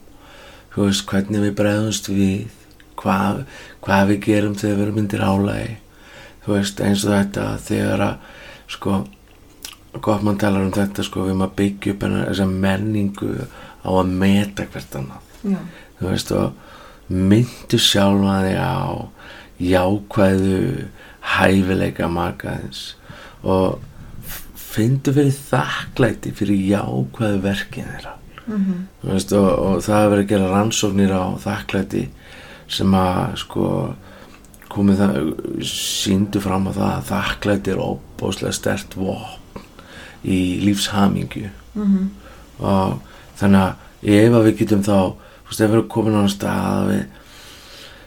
[0.76, 2.48] þú veist, hvernig við bregðumst við
[2.98, 3.46] hvað,
[3.82, 5.76] hvað við gerum þegar við erum myndir álægi
[6.46, 8.16] þú veist, eins og þetta þegar að
[8.68, 9.08] sko
[9.98, 13.30] gott mann talar um þetta sko við maður byggja upp þessa menningu
[13.82, 15.30] á að meta hvert annað.
[15.50, 15.60] Já,
[16.00, 16.54] þú veist og
[17.10, 18.78] myndu sjálfa þig á
[19.60, 20.60] jákvæðu
[21.36, 22.84] hæfileika makaðins.
[23.44, 23.80] Og
[24.70, 28.14] fyndu fyrir þakklæti fyrir jákvæðu verkin þeirra.
[28.50, 32.06] Mhm, Þú veist, og, og það hefur verið að gera rannsóknir á þakklæti
[32.70, 33.66] sem að sko
[34.70, 35.18] komið það
[35.66, 39.38] síndu fram á það að þakklæti er óbóðslega stert vopn
[40.26, 41.50] í lífshamingju.
[41.76, 42.10] Mhm,
[42.60, 43.00] og
[43.40, 46.34] þannig að ef að við getum þá þú veist, ef við erum komin á þann
[46.36, 47.04] stað að við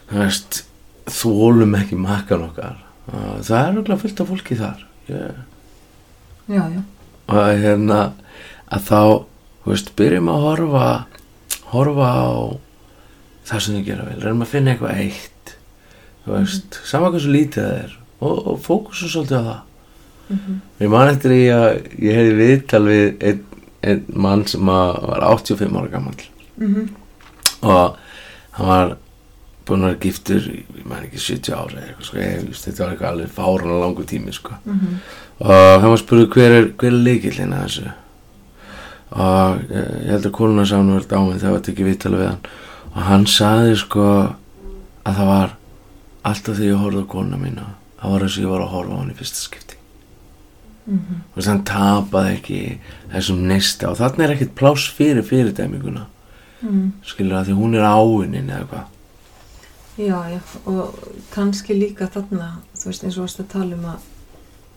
[0.09, 0.63] þú veist,
[1.13, 2.77] þólum ekki makkan okkar
[3.43, 4.83] það er okkur fullt af fólki þar.
[5.09, 5.39] Yeah.
[6.47, 6.81] já, já,
[7.27, 7.97] og hérna
[8.71, 9.01] að þá,
[9.63, 10.85] þú veist, byrjum að horfa
[11.73, 12.31] horfa á
[13.43, 15.53] það sem þið gera vel, reynum að finna eitthvað eitt
[16.23, 17.99] þú veist, sama hversu lítið það er.
[18.23, 19.61] Og, og fókusu svolítið á það
[20.33, 21.69] mhm, ég man eftir í að
[22.03, 23.45] ég hefði viðtal við einn,
[23.83, 26.17] einn mann sem var 85 ára gammal
[26.57, 26.89] mhm,
[27.63, 27.97] og
[28.57, 28.95] hann var
[29.67, 33.09] búinn að vera giftur ég man ekki 70 ára eitthvað sko, ég, þetta var eitthvað
[33.11, 34.57] alveg fárana langu tími sko.
[34.67, 34.95] Mhm,
[35.39, 37.93] og hann var spurði hver er, er leikillin að þessu?
[39.13, 42.31] Og eh, ég held að konuna sá hann verið dámið þegar það tekið viðtala við
[42.31, 42.49] hann.
[42.93, 44.07] Og hann saði sko
[45.03, 45.55] að það var
[46.23, 47.69] alltaf þegar ég horfði á konuna mína.
[48.01, 49.79] Það var eins og ég var að horfa á hann í fyrsta skipti
[50.85, 52.59] mhm, og þess að hann tapaði ekki
[53.13, 53.89] þessum neista.
[53.89, 56.07] Og þarna er ekkert pláss fyrir fyrirdæminguna.
[56.63, 58.89] Mhm skilur að því hún er áunin eða hvað?
[59.93, 60.95] Já, já, og
[61.33, 64.07] kannski líka þarna, þú veist, eins og varst að tala um að,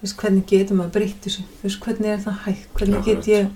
[0.03, 3.25] veist, hvernig getur maður breytt þessu, þú veist, hvernig er það hægt, hvernig Akkurat.
[3.25, 3.49] get ég,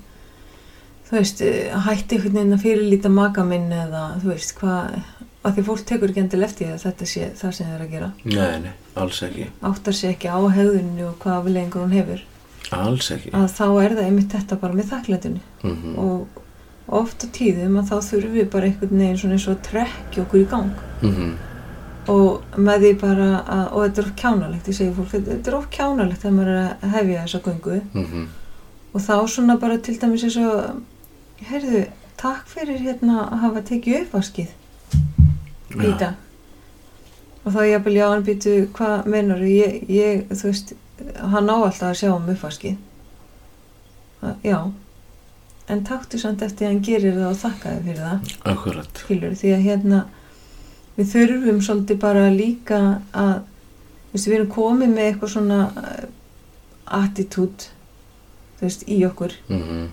[1.11, 1.43] þú veist,
[1.89, 4.97] hætti einhvern veginn að fyrirlíta maka minn eða, þú veist, hvað,
[5.45, 7.95] að því fólk tekur ekki endil eftir að þetta sé það sem það er að
[7.99, 9.51] gera, nei, nei, alls ekki.
[9.61, 12.25] Áttar sér ekki á hegðunni og hvaða vilengur hún hefur,
[12.77, 13.33] alls ekki.
[13.37, 16.46] Að þá er það einmitt þetta bara með þakklætunni mm og
[16.90, 20.23] oft á tíðum að þá þurfum við bara einhvern veginn svona eins og að trekja
[20.25, 20.73] okkur í gang.
[21.03, 21.33] -hmm.
[22.11, 25.57] og með því bara að, og þetta er of kjánalegt, ég segi fólk, þetta er
[25.57, 27.81] of kjánalegt þegar maður er að hefja þessa göngu.
[27.94, 28.29] Mm
[28.92, 30.81] og þá svona bara til dæmis eins og,
[31.51, 31.85] heyrðu,
[32.20, 34.51] takk fyrir hérna að hafa tekið uppvaskið
[35.79, 36.18] í dag
[37.44, 40.75] og þá ég byrja á hann býtu, hvað meinar ég, ég, þú veist,
[41.33, 42.79] hann á alltaf að sjá um uppvaskið.
[44.45, 44.59] Já.
[45.71, 48.33] En taktu samt eftir að hann gerir það og þakkaði fyrir það.
[48.53, 49.05] Akkurat.
[49.05, 50.01] Skilur, því að hérna
[50.97, 52.81] við þurfum svolítið bara líka
[53.17, 53.37] að
[54.17, 56.05] við erum komið með eitthvað svona uh,
[57.01, 57.71] attitút
[58.59, 59.37] þú veist, í okkur.
[59.49, 59.89] Mm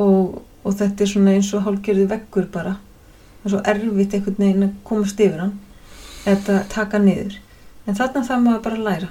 [0.00, 2.76] og, og þetta er svona eins og hálfgerðu veggur bara.
[3.40, 5.56] Það er svo erfitt einhvern veginn að komast yfir hann
[6.28, 7.38] eða taka niður.
[7.88, 9.10] En þarna þarf maður bara að læra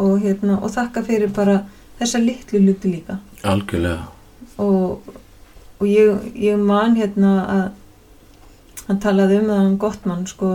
[0.00, 1.60] og, hérna, og þakka fyrir bara
[2.00, 3.18] þessa litlu luti líka.
[3.44, 4.08] Algjörlega.
[4.60, 5.12] Og,
[5.80, 7.64] og ég, ég man hérna að
[8.88, 10.50] hann talaði um það hann gott mann sko.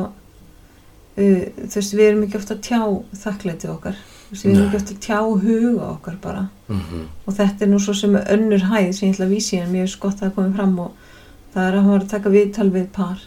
[1.16, 2.82] Uh, þú veist við erum ekki ofta að tjá
[3.22, 4.02] þakklæti okkar.
[4.32, 6.48] Við erum ekki ofta að tjá huga okkar bara.
[6.68, 9.72] Mm og þetta er nú svo sem önnur hæð sem ég ætla að vísi en
[9.72, 10.92] mér er skott að komið fram og
[11.54, 13.24] það er að hann var að taka viðtal við par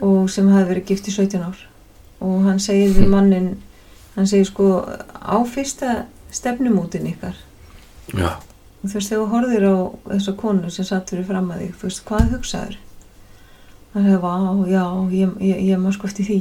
[0.00, 1.58] og sem hafi verið gift í 17 ár.
[2.20, 3.50] Og hann segir við mannin
[4.16, 4.68] hann segir sko
[5.20, 7.36] á fyrsta stefnumútin ykkar.
[8.14, 8.36] Já,
[8.82, 9.76] þú veist þegar þú horfir á
[10.14, 12.78] þessa konu sem satt fyrir fram að þig þú veist hvað hugsaður
[13.94, 14.34] hann hefði vá,
[14.70, 16.40] já, ég, ég, ég maður sko eftir því.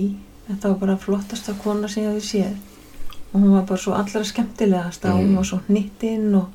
[0.50, 2.58] Þetta var bara flottasta kona sem ég hefði séð.
[3.30, 5.18] Og hún var bara svo allra skemmtilegast Mm.
[5.18, 6.48] hún var svo hnittinn og,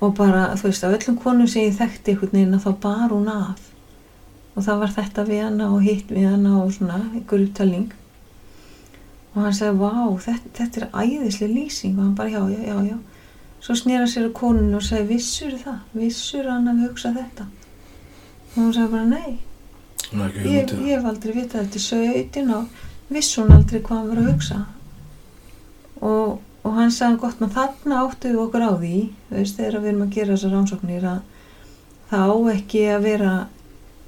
[0.00, 3.08] og bara, þú veist, af öllum konum sem ég þekkti einhvern veginn að þá bar
[3.10, 3.66] hún af
[4.56, 7.92] og það var þetta við hana og hitt við hana og svona einhver upptalning
[9.34, 11.96] og hann sagði, vá, þetta, þetta er æðislega lýsing.
[11.98, 12.98] Og hann bara, já, já, já, já.
[13.60, 17.46] Svo snýra sér á konun og sagði, vissur það, vissur hann að hugsa þetta?
[18.50, 19.38] Og hún sagði bara, nei.
[20.10, 21.78] Ekki ég, hugmyndu ég hef aldrei vitað þetta.
[21.78, 24.60] Í 17 ár viss hún aldrei hvað hann var að hugsa?
[26.00, 28.96] Og, og hann sagði gott maður þarna áttu við okkur á því
[29.32, 31.20] veist þegar við erum að gera þessar rannsóknir að
[32.10, 33.32] það á ekki að vera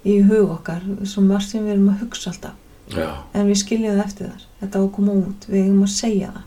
[0.06, 2.62] í hug okkar svo margt sem við erum að hugsa alltaf
[2.96, 4.44] já, en við skiljum það eftir þar.
[4.61, 6.42] Þetta á að koma út, við erum að segja það.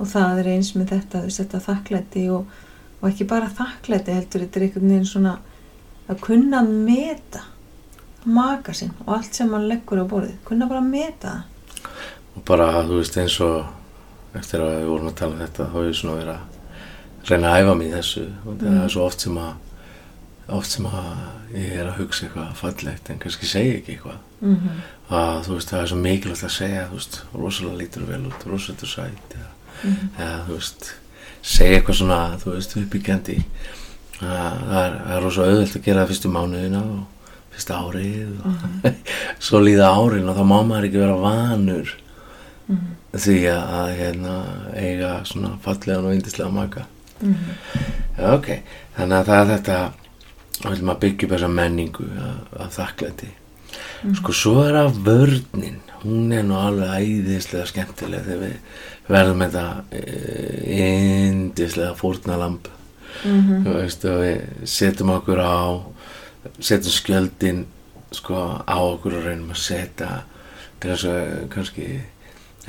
[0.00, 2.44] Og það er eins með þetta, þetta þakklæti og,
[3.02, 5.38] og ekki bara þakklæti heldur þetta er einhvern veginn svona
[6.08, 7.42] að kunna meta
[8.24, 10.36] maka sinn og allt sem hann leggur á borðið.
[10.44, 11.42] Kunna bara meta það.
[12.36, 13.66] Og bara, þú veist, eins og
[14.38, 17.50] eftir að við vorum að tala um þetta þá er ég svona verið að reyna
[17.54, 18.26] að æfa mig í þessu.
[18.46, 18.84] Og það Mm.
[18.84, 19.52] er svo oft sem að
[20.50, 21.08] oft sem að
[21.54, 24.16] ég er að hugsa eitthvað fallegt en kannski segja ekki eitthvað.
[24.40, 24.80] Mm -hmm.
[25.10, 28.44] Að þú veist, það er svo mikilvægt að segja þú veist, rosalega lítur vel út,
[28.46, 29.48] rosalega sæt eða,
[29.80, 30.08] Mhm.
[30.18, 30.90] eða þú veist
[31.42, 33.38] segja eitthvað svona, þú veist, uppbyggjandi.
[34.20, 37.06] Það er, er rosa auðvelt að gera það fyrstu mánuðina og
[37.54, 38.92] fyrsta árið og
[39.48, 41.94] svo líða árin og þá má maður ekki vera vanur
[43.16, 44.34] því að, að hérna,
[44.76, 46.84] eiga svona fallegan og yndislega maka.
[47.20, 48.50] Já, ok,
[48.98, 49.78] þannig að það er þetta
[50.84, 52.76] maður byggja upp þessa menningu af, af
[53.70, 55.80] þakklæti sko svo er að vörnin.
[56.02, 58.56] Hún er nú alveg æðislega skemmtileg þegar við
[59.10, 59.64] verðum þetta
[60.70, 62.68] yndislega fórnalamb
[63.24, 63.64] Mhm.
[63.66, 65.60] þú veist og við setjum okkur á
[66.62, 67.64] setjum skjöldin
[68.16, 70.22] sko á okkur og reynum að setja
[70.80, 72.00] kannski, kannski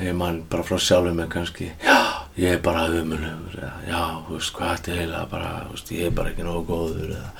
[0.00, 1.96] ef mann bara frá sjálfum með kannski já,
[2.36, 6.06] ég er bara umulugur eða já, þú veist, hvað er heila bara, þú veist, ég
[6.06, 7.30] er bara ekki nógu góður eða,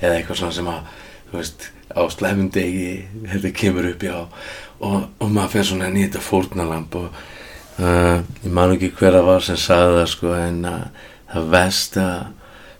[0.00, 0.80] eða eitthvað svona sem að
[1.32, 4.16] veist, á slemum degi þetta kemur upp, já.
[4.82, 7.20] Og, og maður fer svona inn í þetta fórnalamb og
[7.78, 10.82] uh, ég man ekki hver að var sem sagði það sko en að
[11.32, 12.18] það vest að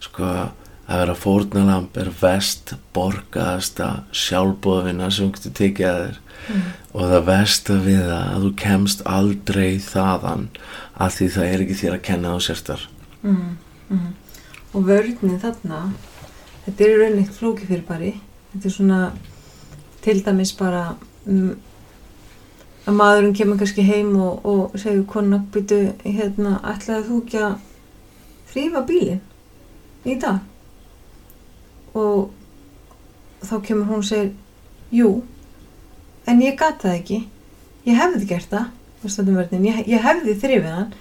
[0.03, 3.91] sko að vera fórnalamb er vest borgaðasta
[4.25, 6.19] sjálfbóðvinna sem þú tekið að þér.
[6.93, 10.49] Og það versta við það að þú kemst aldrei þaðan
[10.99, 12.89] að því það er ekki þér að kenna á sérstar
[13.23, 13.57] Mm,
[13.91, 14.07] mm.
[14.75, 15.93] og vörnin þarna
[16.65, 17.27] þetta er í rauninni
[18.53, 19.01] þetta er svona
[20.03, 20.85] til dæmis bara
[21.25, 21.53] mm,
[22.87, 27.55] að maðurinn kemur kannski heim og, og segir konan byrju hérna ætlaði þú ekki að
[28.53, 29.23] þrýfa bílinn
[30.05, 30.41] í dag?
[31.95, 32.31] Og
[33.43, 34.33] þá kemur hún og segir
[34.93, 35.13] jú
[36.27, 37.25] en ég gat það ekki.
[37.87, 38.71] Ég hefði gert það
[39.03, 40.93] ég, ég hefði þrifið hann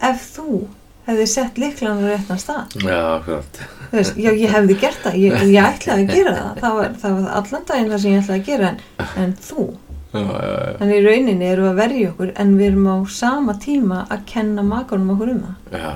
[0.00, 0.64] ef þú
[1.06, 2.76] hefði sett liklan á réttan stað.
[2.84, 3.00] Já,
[3.92, 6.60] veist, já, ég hefði gert það, ég, ég ætlaði að gera það.
[6.60, 8.80] Það var, það var allan daginn það sem ég ætlaði að gera en,
[9.24, 9.66] en þú,
[10.14, 14.64] þannig í rauninni við að verja okkur en við erum á sama tíma að kenna
[14.66, 15.82] makanum okkur um það.
[15.82, 15.92] Já.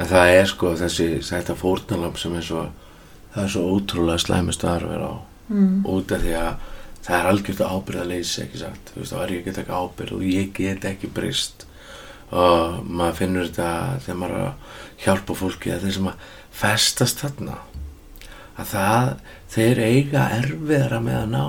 [0.00, 2.62] En það er sko þessi þetta fórnalamb sem er svo
[3.34, 5.16] það er svo ótrúlega slæmust að vera á.
[5.50, 5.82] Mm.
[5.82, 6.50] út af því að
[7.02, 9.78] það er algjört ábyrð að leysa ekki sagt þú veist, þá er ég get ekki
[9.80, 11.64] ábyrð og ég get ekki brist
[12.30, 17.24] og maður finnur þetta þegar maður er að hjálpa fólki að þeir sem að festast
[17.24, 17.58] þarna
[18.60, 19.12] að það,
[19.54, 21.44] þeir eiga erfiðara með að ná.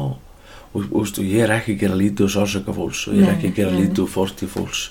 [0.72, 3.50] Og, og, ég er ekki að gera lítið úr sársöka fólks og ég er ekki
[3.52, 4.84] að gera lítið úr fórtíð fólks.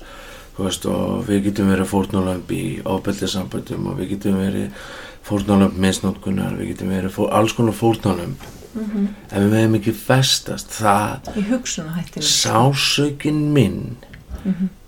[0.61, 4.91] Veist, og við getum verið fórnálömb í ábyrðisamböndum og við getum verið
[5.25, 10.71] fórnálömb misnótkunar, við getum verið fór, alls konar fórnálömb Mm ef við meðum ekki festast.
[10.79, 13.97] Það í hugsunahættinu sásökin minn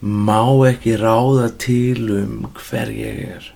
[0.01, 3.53] má ekki ráða til um hver ég er.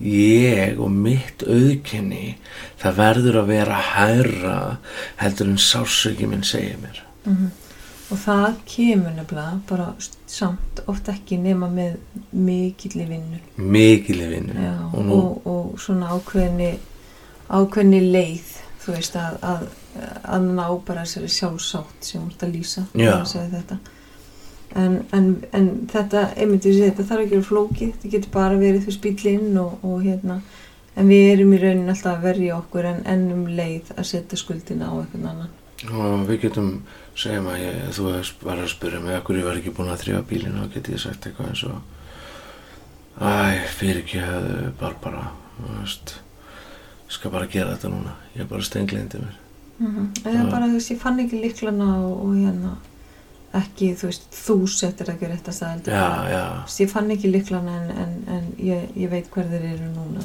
[0.00, 2.36] Ég og mitt auðkenni
[2.80, 4.58] það verður að vera hærra
[5.22, 7.00] heldur en sásökin minn segir mér.
[8.06, 9.86] Og það kemur nefnilega bara
[10.30, 11.96] samt oft ekki nema með
[12.30, 13.40] mikill í vinnu.
[13.56, 14.68] Mikil í vinnu.
[14.92, 16.76] Og og, nú og, svona ákveðni
[17.48, 18.54] ákveðni leið
[18.86, 19.66] þú veist að, að,
[20.22, 23.10] að ná bara þessari sjálfsátt sem ert að lýsa Já.
[23.10, 23.78] þegar þú segir þetta
[24.76, 27.92] en, en, en þetta einmitt við segja þetta þarf ekki að vera flókið.
[27.94, 30.40] Þetta getur bara verið fyrir spýtlinn og, og hérna.
[30.96, 34.88] En við erum í raunin alltaf að verja okkur en ennum leið að setja skuldina
[34.88, 35.54] á einhvern annan.
[35.92, 36.70] Og við getum
[37.16, 38.12] segjum að ég, þú
[38.44, 41.02] bara að spyrja mig okkur ég var ekki búin að þrjá bílinu og geti ég
[41.02, 41.76] sagt eitthvað eins og
[43.20, 43.32] æ,
[43.76, 45.26] fyrir ekki hefðu Barbara
[45.66, 46.16] veist
[47.06, 48.16] ég skal bara gera þetta núna.
[48.34, 49.40] Ég er bara stenglindi mér.
[49.76, 50.50] Mm eða Já.
[50.50, 52.76] bara þú veist ég fann ekki liklana og, og hérna
[53.56, 55.96] ekki þú veist þú settir ekki rétt að staða
[56.66, 60.24] veist, ég fann ekki liklana en, en, en ég, ég veit hver þeir eru núna.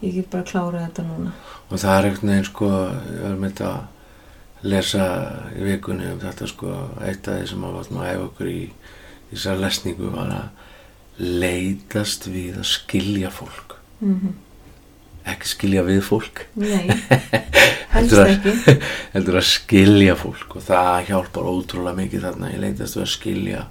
[0.00, 1.32] Ég get bara klárað þetta núna.
[1.68, 5.06] Og það er einhvern veginn sko ég var með að lesa
[5.56, 8.60] í vikunni um þetta sko eitt af því sem að vatnum að æfa okkur í
[9.30, 10.66] þessar lesningu var að
[11.20, 13.76] leitast við að skilja fólk.
[14.00, 14.14] Mm
[15.28, 16.44] ekki skilja við fólk.
[16.60, 16.90] Nei,
[17.94, 18.76] helst ekki.
[19.14, 22.52] heldur að skilja fólk og það hjálpar ótrúlega mikið þarna.
[22.54, 23.64] Ég leitast við að skilja.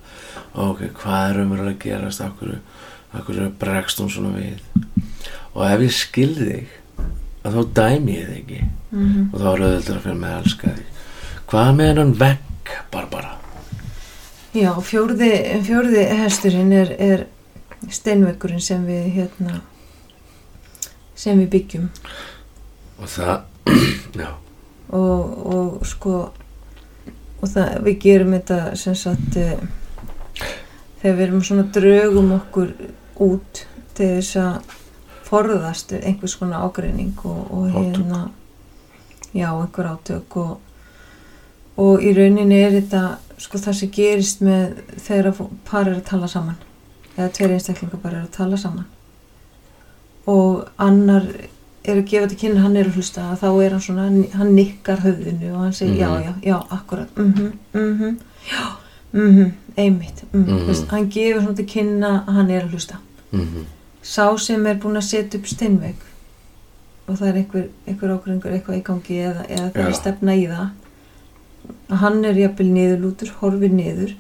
[0.60, 2.26] Ok, hvað er umverður að gerast?
[2.26, 2.54] Akkur,
[3.16, 4.62] akkur bregst hún svona við?
[5.56, 6.78] Og ef ég skil þig
[7.48, 8.62] að þá dæmi ég þig ekki.
[8.92, 11.04] Mm og þá er auðvitað fyrir mig að elska þig.
[11.50, 13.36] Hvað með hennan vegg Barbara?
[14.54, 15.34] Já, fjórði,
[15.66, 17.28] fjórði hesturinn er, er
[17.94, 19.60] steinvekkurinn sem við hérna
[21.20, 21.90] sem við byggjum.
[23.00, 23.36] Og það,
[25.00, 26.16] og, og sko
[27.40, 29.60] og það, við gerum þetta sem sagt eh,
[31.02, 32.74] þegar við erum svona draugum okkur
[33.24, 33.64] út
[33.98, 34.76] til þess að
[35.30, 38.22] forðast einhvers konar ágreining og, og hérna
[39.36, 40.56] já, einhver átök og,
[41.80, 43.04] og í rauninni er þetta
[43.40, 46.58] sko það sem gerist með þegar að par er að tala saman
[47.16, 48.88] eða tveir einstaklingar bara er að tala saman
[50.30, 51.26] og annar
[51.90, 54.08] er að gefa til kynna hann er að hlusta þá er hann svona,
[54.38, 56.00] hann nikkar höfðinu og hann segir Mhm.
[56.00, 58.20] já, já, já, akkurat mhm, mhm,
[58.52, 58.66] já,
[59.14, 60.66] mhm einmitt, mhm, Mhm.
[60.68, 62.98] veist, hann gefur svona til kynna hann er að hlusta.
[63.32, 63.66] Mhm,
[64.04, 65.96] sá sem er búin að setja upp steinvegg
[67.08, 70.48] og það er einhver, einhver ákveðingur eitthvað í gangi eða, eða það er stefna í
[70.48, 70.70] það
[71.90, 74.14] að hann er jafnvel niðurlútur, horfir niður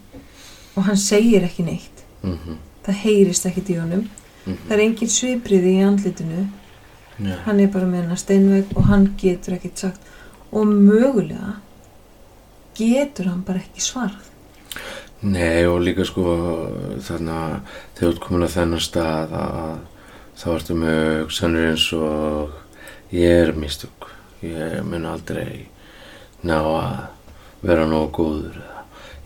[0.77, 2.03] og hann segir ekki neitt.
[2.23, 2.55] Mhm,
[2.85, 4.07] það heyrist ekkit í honum
[4.49, 4.63] mhm.
[4.67, 6.47] það er engin svipriði í andlitinu.
[7.19, 7.35] Já.
[7.43, 10.05] hann er bara með hennar steinvegg og hann getur ekkit sagt.
[10.55, 11.57] Og mögulega
[12.77, 14.29] getur hann bara ekki svarað.
[15.19, 16.23] Nei og líka sko
[17.03, 19.73] þannig að þegar komin að þennan stað að
[20.39, 22.55] þá ertu með hugsanir eins og
[23.11, 24.07] ég er mistök.
[24.39, 25.67] Ég mun aldrei
[26.47, 28.63] ná að vera nógu góður.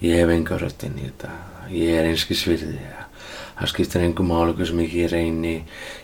[0.01, 1.35] Ég hef enga röttin í þetta.
[1.69, 2.81] Ég er einski svirði
[3.59, 5.55] það skiptir engum máli hversu mikið ég reyni.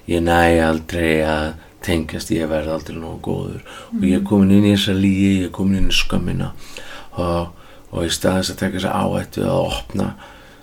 [0.09, 1.53] Ég næ aldrei að
[1.85, 3.63] tengjast ég verð aldrei nógu góður.
[3.95, 6.51] Og ég er komin inn í þessa lígi ég er komin inn í skömmina.
[7.19, 7.55] Og
[7.89, 10.09] og í staðis að taka þessa áhættu að opna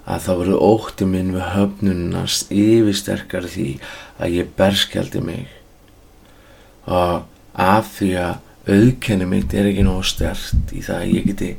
[0.07, 3.69] að þá verður ótti minn við höfnunast yfir sterkar því
[4.23, 5.49] að ég berskjaldi mig.
[6.87, 7.27] Og
[7.59, 11.51] af því að auðkenni mitt er ekki nógu stert í það að ég geti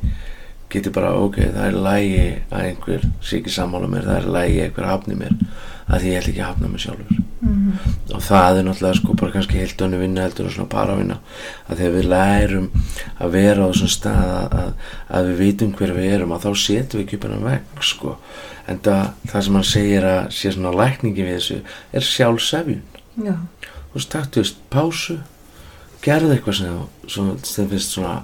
[0.72, 4.58] geti bara ok, það er lægi að einhver sé ekki sammála mér, það er lægi
[4.58, 5.38] að einhver hafni mér
[5.88, 7.22] að ég ætla ekki að hafna mér sjálfur.
[7.38, 11.18] Mm og það er náttúrulega sko bara kannski heilt önnu vinna heldur og svona paravinna
[11.68, 12.68] að þegar við lærum
[13.20, 14.70] að vera á þessum stað að,
[15.08, 18.14] að, við vitum hver við erum að þá setjum við ekki upp hennar vegg sko.
[18.68, 21.58] En það, það sem hann segir að sé svona lækningi við þessu
[21.92, 22.82] er sjálfsefjun.
[23.28, 23.34] Já,
[23.76, 25.18] þú veist, taktu veist, pásu
[26.04, 28.18] gerðu eitthvað sem sem sem finnst svona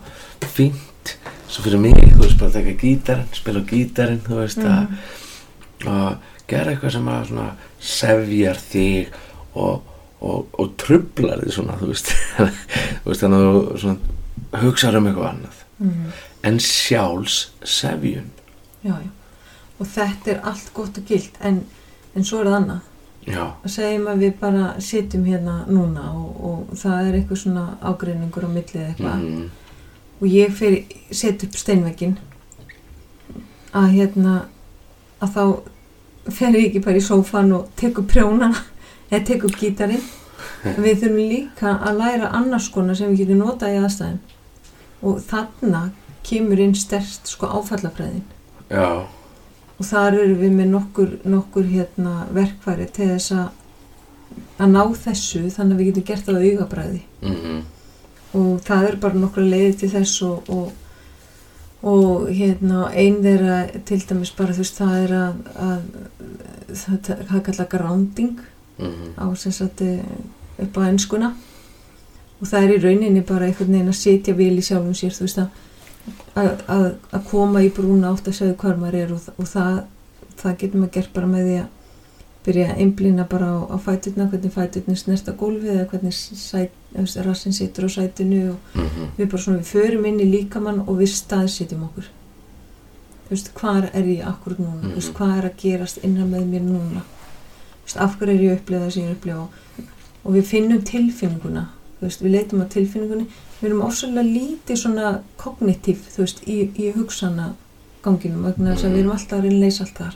[0.54, 1.16] fínt
[1.48, 4.76] svo fyrir mig, veist, bara að taka gítarinn spila gítarinn, þú veist Mhm.
[5.84, 6.16] að og
[6.48, 7.48] gera eitthvað sem að svona
[7.80, 9.08] sefjar þig
[9.54, 9.82] og,
[10.20, 12.12] og, og trublar þig svona, þú veist.
[13.04, 13.98] Þannig að þú svona
[14.62, 15.60] hugsaður um eitthvað annað.
[15.80, 16.06] Mm
[16.44, 18.26] en sjálfs sefjun
[18.84, 19.08] já, já.
[19.80, 21.62] Og þetta er allt gott og gilt en,
[22.14, 22.80] en svo er það annað.
[23.24, 27.64] Já, að segjum að við bara sitjum hérna núna og, og það er eitthvað svona
[27.80, 29.24] ágreiningur á millið eitthvað.
[29.24, 29.48] Mm,
[30.20, 30.80] og ég fer
[31.14, 32.16] set upp steinvekkin
[33.74, 34.34] að hérna
[35.22, 35.44] að þá
[36.34, 38.62] fer ég ekki bara í sófan og tek upp prjónana
[39.10, 40.04] eða tek upp gítarinn.
[40.64, 44.22] Við þurfum líka að læra annars konar sem við getum notað í aðstæðin
[45.04, 45.82] og þarna
[46.24, 48.24] kemur inn stert sko áfallafræðin.
[48.70, 49.04] Já.
[49.74, 53.52] Og þar eru við með nokkur, nokkur hérna, verkfæri til þess að
[54.58, 57.00] að ná þessu þannig að við getum gert það á augabræði.
[57.22, 57.60] Mm,
[58.34, 60.72] og það er bara nokkra leiði til þess og, og,
[61.86, 65.82] og hérna ein þeirra til dæmis bara þú veist það er að, að
[66.82, 68.38] það, er kallað grounding
[68.78, 70.00] mm, á sem sagt eh,
[70.64, 71.34] upp á enskuna.
[72.40, 75.28] Og það er í rauninni bara einhvern veginn að sitja vel í sjálfum sér þú
[75.28, 75.62] veist að
[76.34, 76.50] að,
[77.12, 79.78] að, koma í brúna átt að segja hvað maður er og, og það,
[80.40, 81.70] það getur maður gert bara með því að
[82.44, 86.83] byrja að einblýna bara á, á fæturna hvernig fæturna snerta gólfið eða hvernig sæt, efst,
[86.94, 90.98] rassin situr á sætinu og mm, við bara svona við förum inn í líkamann og
[91.00, 92.06] við staðsitjum okkur.
[93.24, 94.82] Þú veist, hvað er ég akkurat núna?
[94.90, 95.16] Þú veist, Mhm.
[95.18, 97.02] hvað er að gerast innan með mér núna?
[97.02, 99.48] Þú veist, af hverju er ég að upplega það sem ég er að upplega
[100.24, 101.66] og við finnum tilfinninguna.
[102.00, 103.26] Þú veist, við leitum á tilfinningunni.
[103.60, 107.54] Við erum ásæðlega lítið svona kognitív, þú veist, í, í hugsana
[108.02, 110.14] ganginum, vegna þess að við erum alltaf að reyna að leysa allt þar.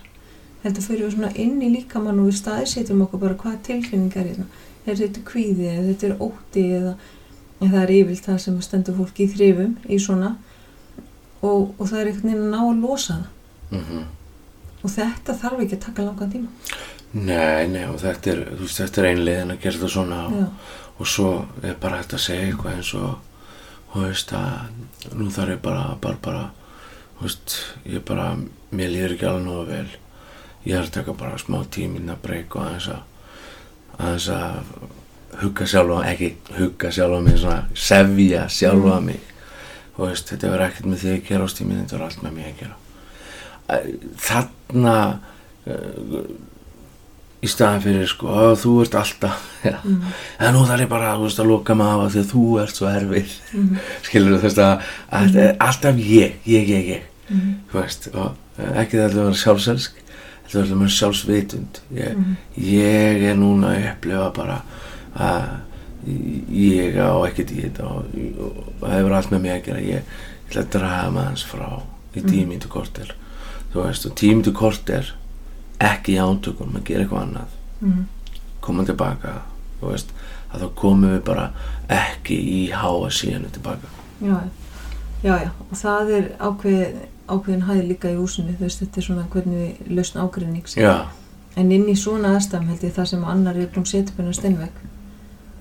[0.62, 4.34] Heldur fyrir við svona inn í líkamann og við staðsetjum okkur bara hvað tilfinningar er
[4.34, 4.46] hérna
[4.92, 6.92] er þetta kvíði eða þetta er ótti eða
[7.58, 10.34] en það er yfirlt það sem stendur fólki í þrifum í svona.
[11.38, 13.34] Og, og það er einhvern veginn að ná að losa það.
[13.78, 14.04] Mm,
[14.78, 16.78] og þetta þarf ekki að taka langan tíma.
[17.18, 20.66] Nei, nei, og þetta er, þetta er einlegin að gera þetta svona og,
[21.00, 21.30] og svo
[21.64, 23.14] er bara hægt að segja eitthvað eins og,
[23.92, 26.42] þú veist, að nú þarf ég bara, bara, bara,
[27.16, 27.56] þú veist,
[27.88, 28.26] ég bara,
[28.70, 29.86] mér líður ekki alveg nógu vel.
[30.66, 33.06] Ég þarf að taka bara smá tíminn að breyka og aðeins að,
[33.98, 34.74] aðeins að
[35.42, 36.28] hugga sjálfa, ekki
[36.58, 39.04] hugga sjálfa mig, svona sefja sjálfa Mm.
[39.12, 39.20] mig.
[39.96, 42.44] Þú veist, þetta verður ekkert með því að gera ástíminn, þetta verður allt með mig
[42.52, 42.76] að gera.
[44.28, 44.94] Þarna,
[45.68, 46.22] uh,
[47.44, 49.42] í staðan fyrir sko, að þú ert alltaf
[49.84, 49.98] mm,
[50.42, 52.80] en nú þarf ég bara veist, að loka mig af að því að þú ert
[52.80, 53.34] svo erfið.
[53.54, 53.76] Mm,
[54.08, 57.06] skilur þú þess að, að þetta er alltaf ég, ég, ég, ég.
[57.28, 58.28] Mm, þú veist, og
[58.58, 60.02] eh, ekki þetta að vera sjálfselsk
[60.48, 61.80] þetta verður að vera sjálfsvitund.
[61.94, 64.60] Ég, mm, ég er núna að upplifa bara
[65.18, 65.48] að
[66.54, 68.04] ég á ekkert í þetta og,
[68.40, 69.80] og, og það hefur allt með mig að gera.
[69.84, 71.68] Ég, ég ætla að draga maður hans frá
[72.16, 72.28] í Mhm.
[72.32, 73.14] tímyndu korter.
[73.72, 75.10] Þú veist, og tímyndu korter
[75.80, 77.56] ekki í ántökum að gera eitthvað annað.
[77.80, 78.04] Mhm,
[78.60, 79.34] koma tilbaka
[79.80, 80.08] þú veist,
[80.52, 81.50] að þá komum við bara
[81.88, 83.86] ekki í háa síðanu tilbaka.
[84.22, 84.40] Já,
[85.22, 86.96] já, já, og það er ákveð,
[87.28, 90.76] ákveðin hæði líka í húsinu, þú veist, þetta er svona hvernig við lausn ágreinnings.
[90.76, 91.06] já,
[91.56, 94.18] En inn í svona aðstæðum held ég það sem annar er búin að setja upp
[94.20, 94.82] hennar steinvegg,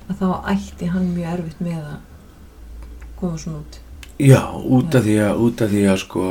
[0.10, 1.98] að þá ætti hann mjög erfitt með að
[3.20, 3.80] koma svona út.
[4.20, 6.26] já, út af því að út af því að sko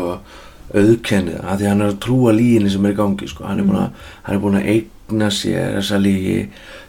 [0.75, 3.45] auðkenni það, af því að hann er að trúa líginni sem er í gangi sko,
[3.47, 6.39] hann er búin að, hann er búin að eigna sér þessa lígi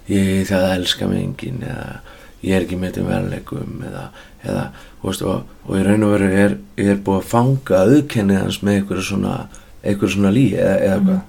[0.10, 2.00] ég það elska mig enginn eða
[2.42, 4.04] ég er ekki með þeim verðleikum eða,
[4.48, 4.66] eða
[5.04, 8.82] veist, og, og í raun og veru er, er búið að fanga auðkenni hans með
[8.82, 9.40] einhverju svona
[9.88, 11.26] svona lígi eða, eða hvað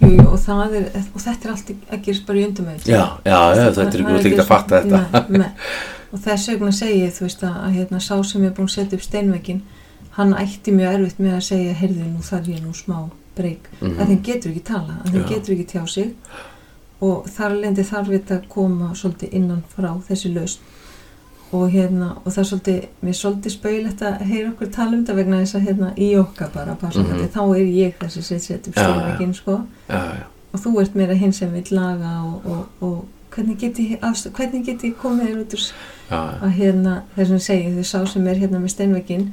[0.00, 2.86] Jú, og, er, og þetta er allt að gerast bara í undumöðu.
[2.88, 5.50] já, já, já, þetta er ekki út ekki að fatta þetta Nei, nei.
[6.10, 8.72] Og þess vegna segi ég, þú veist, að, að hérna, sá sem er búin að
[8.72, 9.60] setja upp steinveggin,
[10.16, 12.96] hann ætti mjög erfitt með að segja, heyrðu, nú þarf ég nú smá
[13.36, 13.68] breyk.
[13.78, 13.92] Mhm.
[14.00, 16.14] að þeim getur ekki tala, að þeim getur ekki tjá sig
[17.00, 20.64] og þar lendi þarf þetta að koma svolítið innan frá þessi lausn
[21.52, 25.04] og hérna, og það er svolítið mér er svolítið spaulegt að heyra okkur tala um
[25.04, 27.28] þetta vegna þess að hérna í okkar bara passa, Mhm.
[27.34, 29.60] þá er ég þessi sem set upp Já, stjórnveginn sko.
[30.52, 34.30] Og þú ert meira hinn sem vil laga og, og, og hvernig get ég, afst-
[34.32, 35.72] hvernig get ég komið þér út úr
[36.42, 39.28] að hérna, þess að segja, því sá sem er hérna með steinveginn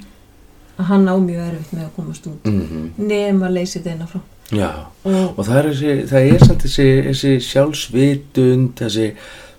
[0.79, 4.19] að hann á mjög erfitt með að komast út mm nema leysið þeirna frá.
[4.51, 4.69] Já.
[5.03, 9.07] og og það er, þessi, það er samt þessi, þessi sjálfsvitund þessi,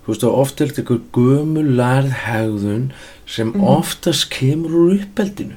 [0.09, 2.91] þú veist, og oft er þetta ykkur gömulærð hegðun
[3.25, 3.63] sem Mhm.
[3.63, 5.55] oftast kemur úr uppeldinu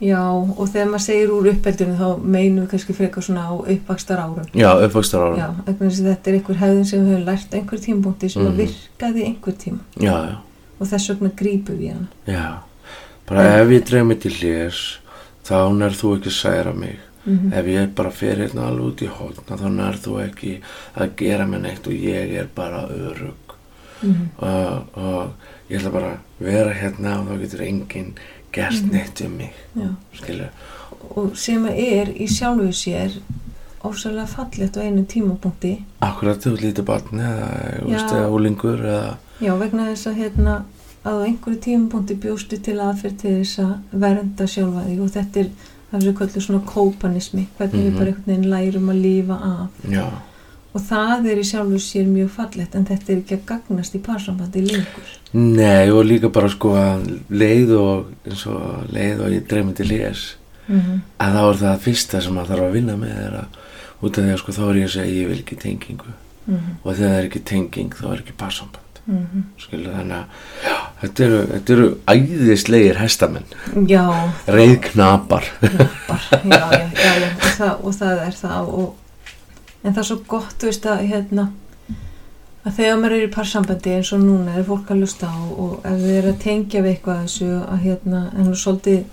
[0.00, 4.18] Já, og þegar maður segir úr uppeldinu þá meinum við kannski frekar svona á uppvakstar
[4.22, 4.46] árum.
[4.54, 8.30] já, uppvakstar ára Já, að þetta er einhver hefðin sem við höfum lært einhver tímapunkti
[8.30, 8.52] sem Mhm.
[8.52, 10.36] að virkaði einhver tíma já, já,
[10.80, 12.08] og þess vegna grípum við hana.
[12.26, 12.58] já
[13.26, 14.98] bara ef ég dreif mig til hljés
[15.44, 19.02] þá nær þú ekki að særa mig Mm ef ég bara fer hérna alveg út
[19.02, 20.60] í hóðna þá nær þú ekki
[20.96, 23.34] að gera mig neitt og ég er bara örug
[24.02, 24.28] -hmm.
[24.38, 25.30] og, og
[25.70, 28.12] ég ætla bara að vera hérna og þá getur enginn
[28.52, 28.92] gert Mhm.
[28.92, 29.52] neitt um mig
[30.14, 30.48] skilur
[31.16, 33.10] og sem að er í sjálfu sér
[33.84, 35.84] ósæðlega fallegt á einu tímapunkti.
[36.02, 37.86] Akkurat þú lítið barn eða,
[38.34, 38.80] úlingur
[39.40, 40.62] Já, vegna þess að hérna
[41.04, 45.40] að á einhverju tímapunkti bjóstu til aðferð til þess að vernda sjálfa þig og þetta
[45.40, 45.50] er
[45.92, 47.98] það kallum svona kópanismi, hvernig við Mhm.
[47.98, 49.68] bara einhvern veginn lærum að lífa af.
[49.88, 50.04] já,
[50.76, 54.02] Og það er í sjálfu sér mjög fallegt en þetta er ekki að gagnast í
[54.04, 55.14] parsambandi lengur.
[55.32, 60.26] nei og líka bara sko að leið og eins og leið og ég til hljés
[60.68, 61.00] Mm -hmm.
[61.18, 63.46] að þá er það fyrsta sem maður þarf að vinna með er að
[64.02, 66.12] út af því að sko þá er ég að segja ég vil ekki tengingu.
[66.84, 68.84] Og þegar það er ekki tenging þá er ekki parsamband.
[69.56, 70.24] Skilur þannig að
[70.64, 73.44] já, þetta eru, þetta eru æðislegir hestamenn.
[74.46, 75.44] Reyðknapar.
[77.58, 78.68] Og, og það er það.
[78.68, 78.94] Og,
[79.88, 81.48] en það er svo gott, þú veist að hérna
[82.66, 85.86] að þegar maður er í parsambandi eins og núna er fólk að lusta á og
[85.88, 89.04] ef þið er að tengja við eitthvað þessu að hérna, en þú svolítið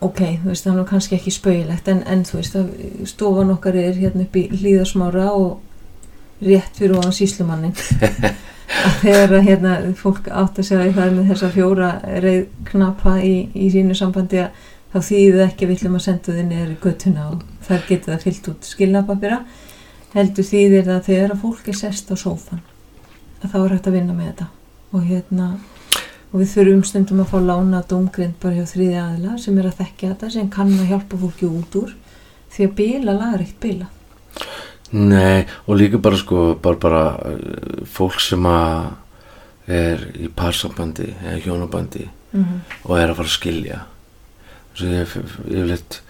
[0.00, 2.70] ok, þú veist, það er kannski ekki spauðilegt en, en þú veist, að
[3.10, 5.58] stofan okkar er hérna upp í hlýðasmára og
[6.40, 7.76] rétt fyrir ofan síslumannin
[8.86, 11.90] að þegar að hérna fólk átt að segja það með þessa fjóra
[12.24, 16.36] reið knapa í, í sínu sambandi að þá þýðið ekki að við ætlum að senda
[16.36, 19.44] þið niður í göttuna og þar getur það fyllt út skilnapapira
[20.14, 22.62] heldur þýðir það þegar að fólk er sest á sófan
[23.40, 24.46] að þá er hægt að vinna með þetta.
[24.90, 25.46] Og hérna
[26.30, 29.78] og við þurfum stundum að fá lána dómgrind bara hjá þriði aðila sem er að
[29.80, 31.94] þekkja þetta sem kann að hjálpa fólki út úr
[32.50, 33.88] því að bila lagar eitt bila.
[34.90, 38.90] Nei, og líka bara sko bara, bara uh, fólk sem að
[39.70, 42.60] er í parsambandi eða hjónabandi mm -hmm.
[42.84, 43.80] og er að fara að skilja.
[44.74, 45.16] Svo ég,
[45.50, 46.09] ég veit uh,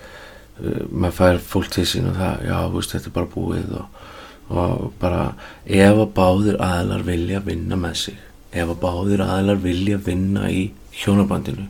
[0.91, 4.03] maður fær fólk til sín og það, já, veist, þetta er bara búið og,
[4.51, 5.23] og bara
[5.65, 8.19] ef að báðir aðlar vilja vinna með sig
[8.51, 11.69] ef að báðir aðlar vilja vinna í hjónabandinu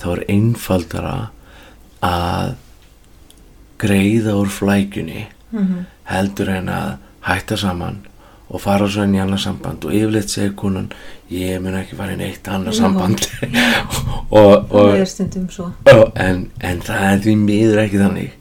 [0.00, 1.16] þá er einfaldara
[2.06, 2.54] að
[3.80, 5.26] greiða úr flækjunni
[6.10, 6.90] heldur en að
[7.26, 8.00] hætta saman
[8.50, 9.86] og fara svo inn í annað samband.
[9.86, 10.90] Og yfirleitt segir konan
[11.30, 13.24] ég mun ekki fara inn eitt annað samband.
[14.30, 14.92] Og, og,
[15.90, 18.36] og en, en það er því miður ekki þannig.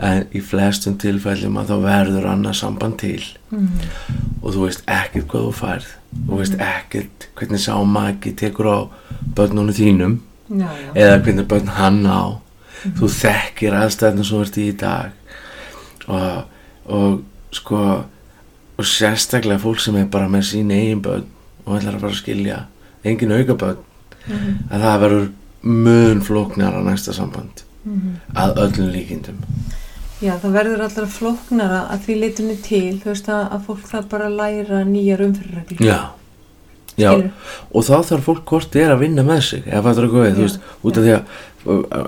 [0.00, 3.18] En í flestum tilfellum að þá verður annað samband til.
[3.52, 3.66] Mm
[4.44, 5.90] og þú veist ekkert hvað þú færð.
[6.14, 8.78] Þú veist ekkert hvernig sá maki tekur á
[9.34, 10.18] börnunum þínum
[10.52, 10.90] já, já.
[10.94, 12.36] eða hvernig börn hann á.
[12.84, 15.38] Þú þekkir aðstæðna sem þú ert í í dag.
[16.12, 16.42] Og,
[16.92, 17.80] og sko
[18.78, 21.24] og sérstaklega fólk sem er bara með sín eigin börn
[21.66, 22.58] og ætlar að fara að skilja.
[23.04, 23.76] Engin auka börn
[24.24, 25.24] Mhm, að það verður
[25.62, 27.62] mun flóknar á næsta samband.
[27.84, 28.14] Mhm.
[28.34, 29.36] að öllum líkindum.
[30.22, 34.08] Já, það verður alltaf flóknara að því leitunni til, þú veist að, að fólk það
[34.08, 35.78] bara að læra nýjar umfyrirreglur.
[35.86, 35.98] já,
[36.96, 37.30] já.
[37.74, 40.46] Og þá þarf fólk hvort er að vinna með sig eða fattur eitthvað við, þú
[40.46, 41.22] veist, út af því að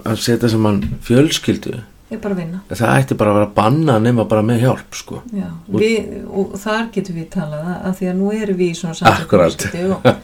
[0.04, 1.80] að- setja saman fjölskyldu
[2.10, 2.60] er bara að vinna.
[2.70, 5.22] það ætti bara að vera banna nema bara með hjálp sko.
[5.34, 8.74] Já, við, og þar getum við talað að, að því að nú erum við í
[8.74, 10.14] svona samtökum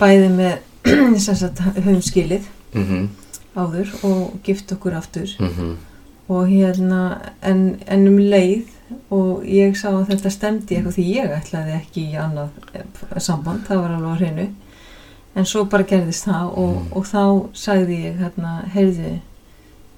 [0.00, 3.06] bæði með höfum skilið mm
[3.56, 5.76] áður og gift okkur aftur -hmm.
[6.28, 8.66] og hérna en, en um leið
[9.10, 12.84] og ég sá að þetta stemdi eitthvað því ég ætlaði ekki í annað eh,
[13.18, 14.46] samband, það var alveg á hreinu
[15.36, 16.92] en svo bara gerðist það og, Mm.
[16.92, 19.18] og þá sagði ég hérna, heyrðu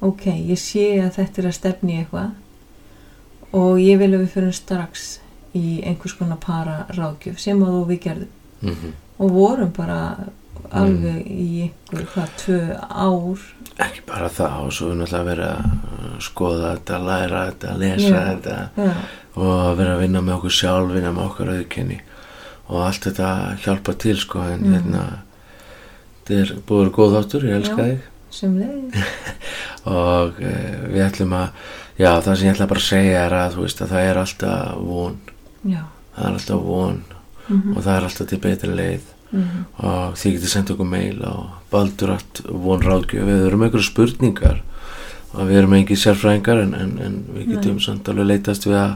[0.00, 2.30] ok, ég sé að þetta er að stefni eitthvað
[3.58, 5.06] og ég vil að við fyrir strax
[5.56, 8.92] í einhvers konar para ráðgjöf sem að þú við gerðum Mhm.
[9.18, 10.00] og vorum bara
[10.74, 12.58] alveg í einhver, hvað, tvö
[12.90, 13.38] ár
[13.78, 18.24] ekki bara það og svo náttúrulega að vera að skoða þetta, læra þetta, lesa Já.
[18.34, 18.94] þetta já,
[19.36, 22.00] og að vera að vinna með okkur sjálf, vinna með okkar auðkenni
[22.68, 23.30] og allt þetta
[23.64, 24.72] hjálpa til sko en Mm.
[24.74, 25.04] hérna
[26.26, 28.00] þetta er vera góð þáttur, ég elska þig
[29.98, 30.54] og e,
[30.92, 31.68] við ætlum að
[31.98, 34.22] já það sem ég ætla bara að segja er að þú veist að það er
[34.24, 35.20] alltaf von.
[35.64, 35.84] Já,
[36.16, 36.98] það er alltaf von
[37.48, 39.06] mm og það er alltaf til betri leið.
[39.30, 39.64] -hmm.
[39.84, 41.34] og þið getið sendt okkur mail á
[41.72, 43.26] baldurat von ráðgjöf.
[43.28, 44.62] Við erum einhverju spurningar
[45.34, 48.94] og við erum ekki sérfræðingar en, en, en við getum samt alveg leitast við að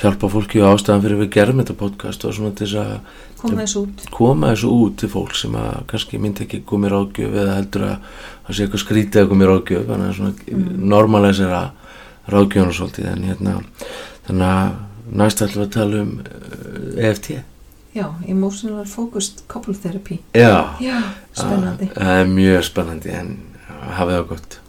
[0.00, 2.92] hjálpa fólki og ástæðan fyrir við gerum þetta podcast og svona til þess að
[3.40, 4.04] koma þess út.
[4.14, 8.08] Koma þessu út til fólk sem að kannski myndi ekki komið ráðgjöf eða heldur að
[8.46, 10.72] það sé eitthvað skrítið að komið ráðgjöf þannig að svona mm.
[10.94, 11.62] normalisera
[12.30, 13.10] ráðgjöfun og svolítið.
[13.12, 13.54] En hérna
[14.28, 16.16] þannig að næst ætlum við að tala um
[17.10, 17.30] EFT
[17.92, 20.20] já, emotional focused couple therapy.
[20.32, 20.98] Já, já,
[21.32, 21.92] spennandi.
[21.94, 23.32] Það er mjög spennandi en
[23.98, 24.60] hafið það gott